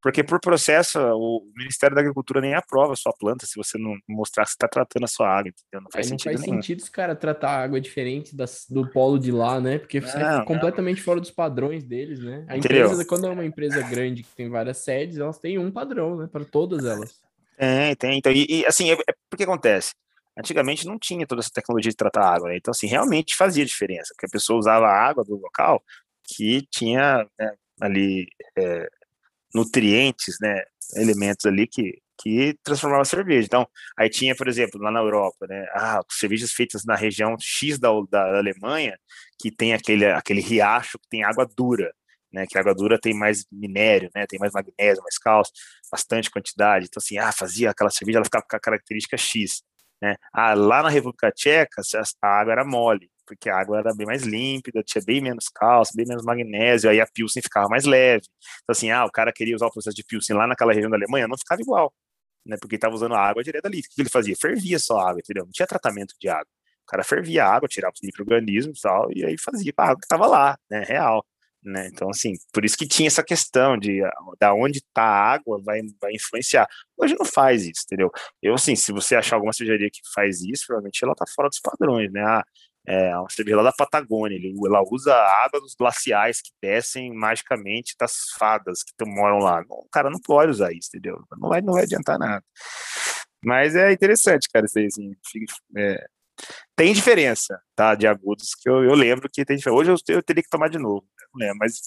[0.01, 3.95] porque por processo, o Ministério da Agricultura nem aprova a sua planta se você não
[4.07, 5.81] mostrar que você está tratando a sua água, entendeu?
[5.81, 6.31] Não faz Aí sentido.
[6.31, 6.61] Não faz nenhum.
[6.61, 9.79] sentido os caras tratar água diferente das, do polo de lá, né?
[9.79, 12.45] Porque você é completamente fora dos padrões deles, né?
[12.47, 16.17] A empresa, quando é uma empresa grande que tem várias sedes, elas têm um padrão,
[16.17, 16.29] né?
[16.31, 17.19] Para todas elas.
[17.57, 18.17] Tem, tem.
[18.19, 19.93] Então, e, e assim, é, é porque acontece.
[20.37, 22.57] Antigamente não tinha toda essa tecnologia de tratar água, né?
[22.57, 25.83] Então, assim, realmente fazia diferença, porque a pessoa usava a água do local
[26.23, 28.87] que tinha né, ali é,
[29.57, 30.63] nutrientes, né,
[30.95, 33.45] elementos ali que, que transformava a cerveja.
[33.45, 37.79] Então, aí tinha, por exemplo, lá na Europa, né, ah, cervejas feitas na região X
[37.79, 38.97] da, da Alemanha,
[39.39, 41.91] que tem aquele, aquele riacho que tem água dura,
[42.31, 45.53] né, que a água dura tem mais minério, né, tem mais magnésio, mais cálcio,
[45.91, 46.85] bastante quantidade.
[46.85, 49.63] Então, assim, ah, fazia aquela cerveja, ela ficava com a característica X.
[50.01, 50.15] Né?
[50.31, 51.81] Ah, lá na República Tcheca,
[52.21, 55.95] a água era mole, porque a água era bem mais límpida, tinha bem menos cálcio,
[55.95, 58.25] bem menos magnésio, aí a Pilsen ficava mais leve.
[58.63, 60.97] Então, assim, ah, o cara queria usar o processo de Pilsen lá naquela região da
[60.97, 61.93] Alemanha, não ficava igual,
[62.45, 62.57] né?
[62.61, 63.80] Porque estava usando a água direto ali.
[63.80, 64.36] O que ele fazia?
[64.39, 65.45] Fervia só a água, entendeu?
[65.45, 66.47] Não tinha tratamento de água.
[66.84, 69.97] O cara fervia a água, tirava os micro-organismos e tal, e aí fazia a água
[69.97, 70.84] que estava lá, né?
[70.84, 71.25] Real.
[71.67, 71.88] Né?
[71.88, 74.01] Então, assim, por isso que tinha essa questão de
[74.39, 76.65] da onde está a água vai, vai influenciar.
[76.95, 78.09] Hoje não faz isso, entendeu?
[78.41, 81.59] Eu, assim, se você achar alguma cervejaria que faz isso, provavelmente ela está fora dos
[81.59, 82.21] padrões, né?
[82.23, 82.45] Ah,
[82.88, 87.95] é uma cerveja lá da Patagônia, ela usa a água dos glaciais que descem magicamente
[87.99, 89.61] das fadas que moram lá.
[89.69, 91.21] O cara não pode usar isso, entendeu?
[91.38, 92.43] Não vai, não vai adiantar nada.
[93.43, 95.11] Mas é interessante, cara, isso aí, assim,
[95.77, 96.07] é,
[96.75, 97.93] tem diferença, tá?
[97.93, 99.79] De agudos, que eu, eu lembro que tem diferença.
[99.79, 101.81] Hoje eu, eu teria que tomar de novo, né, mas,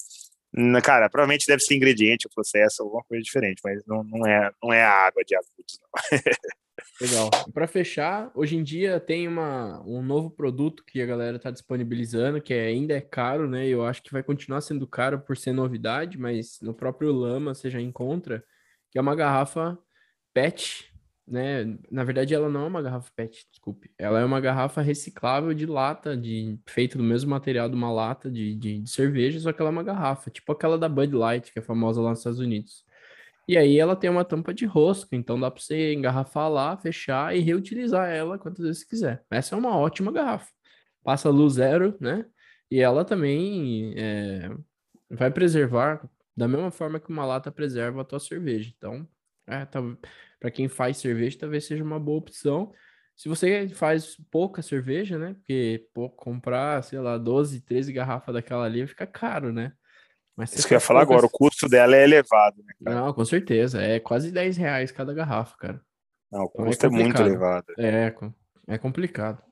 [0.83, 4.73] cara, provavelmente deve ser ingrediente, o processo, alguma coisa diferente, mas não, não, é, não
[4.73, 5.79] é a água de agudos.
[6.99, 7.29] Legal.
[7.53, 12.41] Para fechar, hoje em dia tem uma, um novo produto que a galera está disponibilizando,
[12.41, 13.67] que ainda é caro, né?
[13.67, 17.69] Eu acho que vai continuar sendo caro por ser novidade, mas no próprio Lama você
[17.69, 18.43] já encontra,
[18.89, 19.77] que é uma garrafa
[20.33, 20.90] PET
[21.27, 21.77] né?
[21.89, 23.91] Na verdade, ela não é uma garrafa PET, desculpe.
[23.97, 28.29] Ela é uma garrafa reciclável de lata, de feita do mesmo material de uma lata
[28.29, 31.51] de, de, de, cerveja, só que ela é uma garrafa, tipo aquela da Bud Light,
[31.53, 32.85] que é famosa lá nos Estados Unidos.
[33.47, 37.35] E aí ela tem uma tampa de rosca, então dá para você engarrafar lá, fechar
[37.35, 39.23] e reutilizar ela quantas vezes quiser.
[39.29, 40.47] Essa é uma ótima garrafa.
[41.03, 42.25] Passa luz zero, né?
[42.69, 44.49] E ela também é,
[45.09, 48.73] vai preservar da mesma forma que uma lata preserva a tua cerveja.
[48.77, 49.07] Então,
[49.47, 49.81] é, tá,
[50.41, 52.73] para quem faz cerveja, talvez seja uma boa opção.
[53.15, 55.35] Se você faz pouca cerveja, né?
[55.35, 59.71] Porque pô, comprar, sei lá, 12, 13 garrafas daquela ali fica caro, né?
[60.35, 62.99] Mas Isso que eu ia falar agora, o custo dela é elevado, né, cara?
[62.99, 63.79] Não, com certeza.
[63.79, 65.81] É quase 10 reais cada garrafa, cara.
[66.31, 67.65] Não, o custo então é, é muito elevado.
[67.77, 68.15] É,
[68.67, 69.43] é complicado.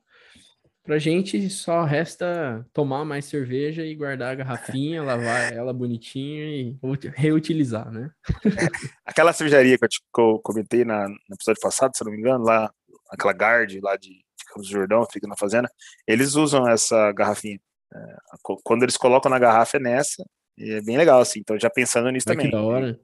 [0.90, 6.76] Pra gente só resta tomar mais cerveja e guardar a garrafinha, lavar ela bonitinha e
[7.14, 8.10] reutilizar, né?
[9.06, 12.18] Aquela cervejaria que eu, te, que eu comentei na, no episódio passado, se não me
[12.18, 12.74] engano, lá,
[13.08, 15.70] aquela Guard lá de, de Campos do Jordão, fica na fazenda,
[16.08, 17.60] eles usam essa garrafinha.
[17.94, 18.16] É,
[18.64, 20.26] quando eles colocam na garrafa é nessa,
[20.58, 21.40] e é bem legal, assim.
[21.40, 22.48] Então, já pensando nisso também.
[22.48, 23.00] Que da hora.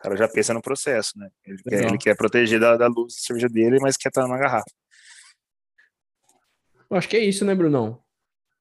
[0.00, 1.28] O cara já pensa no processo, né?
[1.46, 4.36] Ele, quer, ele quer, proteger da, da luz da cerveja dele, mas quer estar numa
[4.36, 4.79] garrafa.
[6.90, 8.02] Eu acho que é isso, né, Brunão?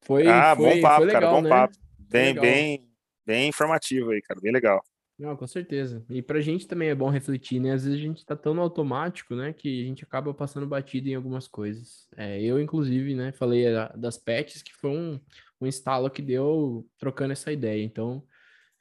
[0.01, 1.49] Foi, ah, foi, bom papo, foi legal, cara, bom né?
[1.49, 1.75] papo.
[1.97, 2.89] Bem, bem,
[3.25, 4.81] bem informativo aí, cara, bem legal.
[5.17, 6.05] Não, com certeza.
[6.09, 7.73] E pra gente também é bom refletir, né?
[7.73, 11.09] Às vezes a gente tá tão no automático, né, que a gente acaba passando batido
[11.09, 12.07] em algumas coisas.
[12.15, 13.65] É, eu, inclusive, né, falei
[13.97, 15.19] das pets, que foi um,
[15.59, 17.83] um instalo que deu trocando essa ideia.
[17.83, 18.23] Então,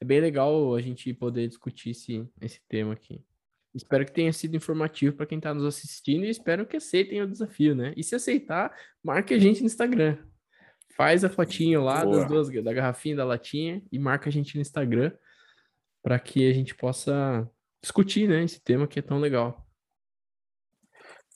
[0.00, 3.24] é bem legal a gente poder discutir esse, esse tema aqui.
[3.78, 7.28] Espero que tenha sido informativo para quem está nos assistindo e espero que aceitem o
[7.28, 7.94] desafio, né?
[7.96, 10.18] E se aceitar, marque a gente no Instagram.
[10.96, 14.60] Faz a fotinho lá das duas, da garrafinha da latinha e marca a gente no
[14.60, 15.12] Instagram
[16.02, 17.48] para que a gente possa
[17.80, 19.64] discutir, né, esse tema que é tão legal.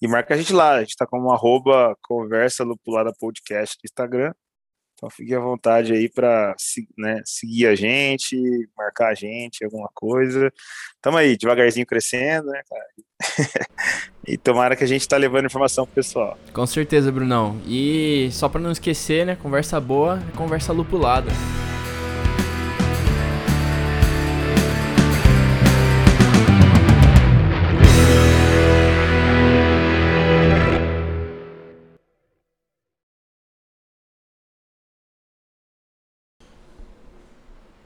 [0.00, 4.34] E marca a gente lá, a gente está como arroba conversa lupulada podcast no Instagram.
[5.02, 6.54] Então fique à vontade aí para
[6.96, 8.36] né, seguir a gente,
[8.78, 10.48] marcar a gente, alguma coisa.
[11.00, 12.86] Tamo aí, devagarzinho crescendo, né, cara?
[14.28, 16.38] e tomara que a gente tá levando informação pro pessoal.
[16.52, 17.60] Com certeza, Brunão.
[17.66, 21.32] E só para não esquecer, né, conversa boa é conversa lupulada.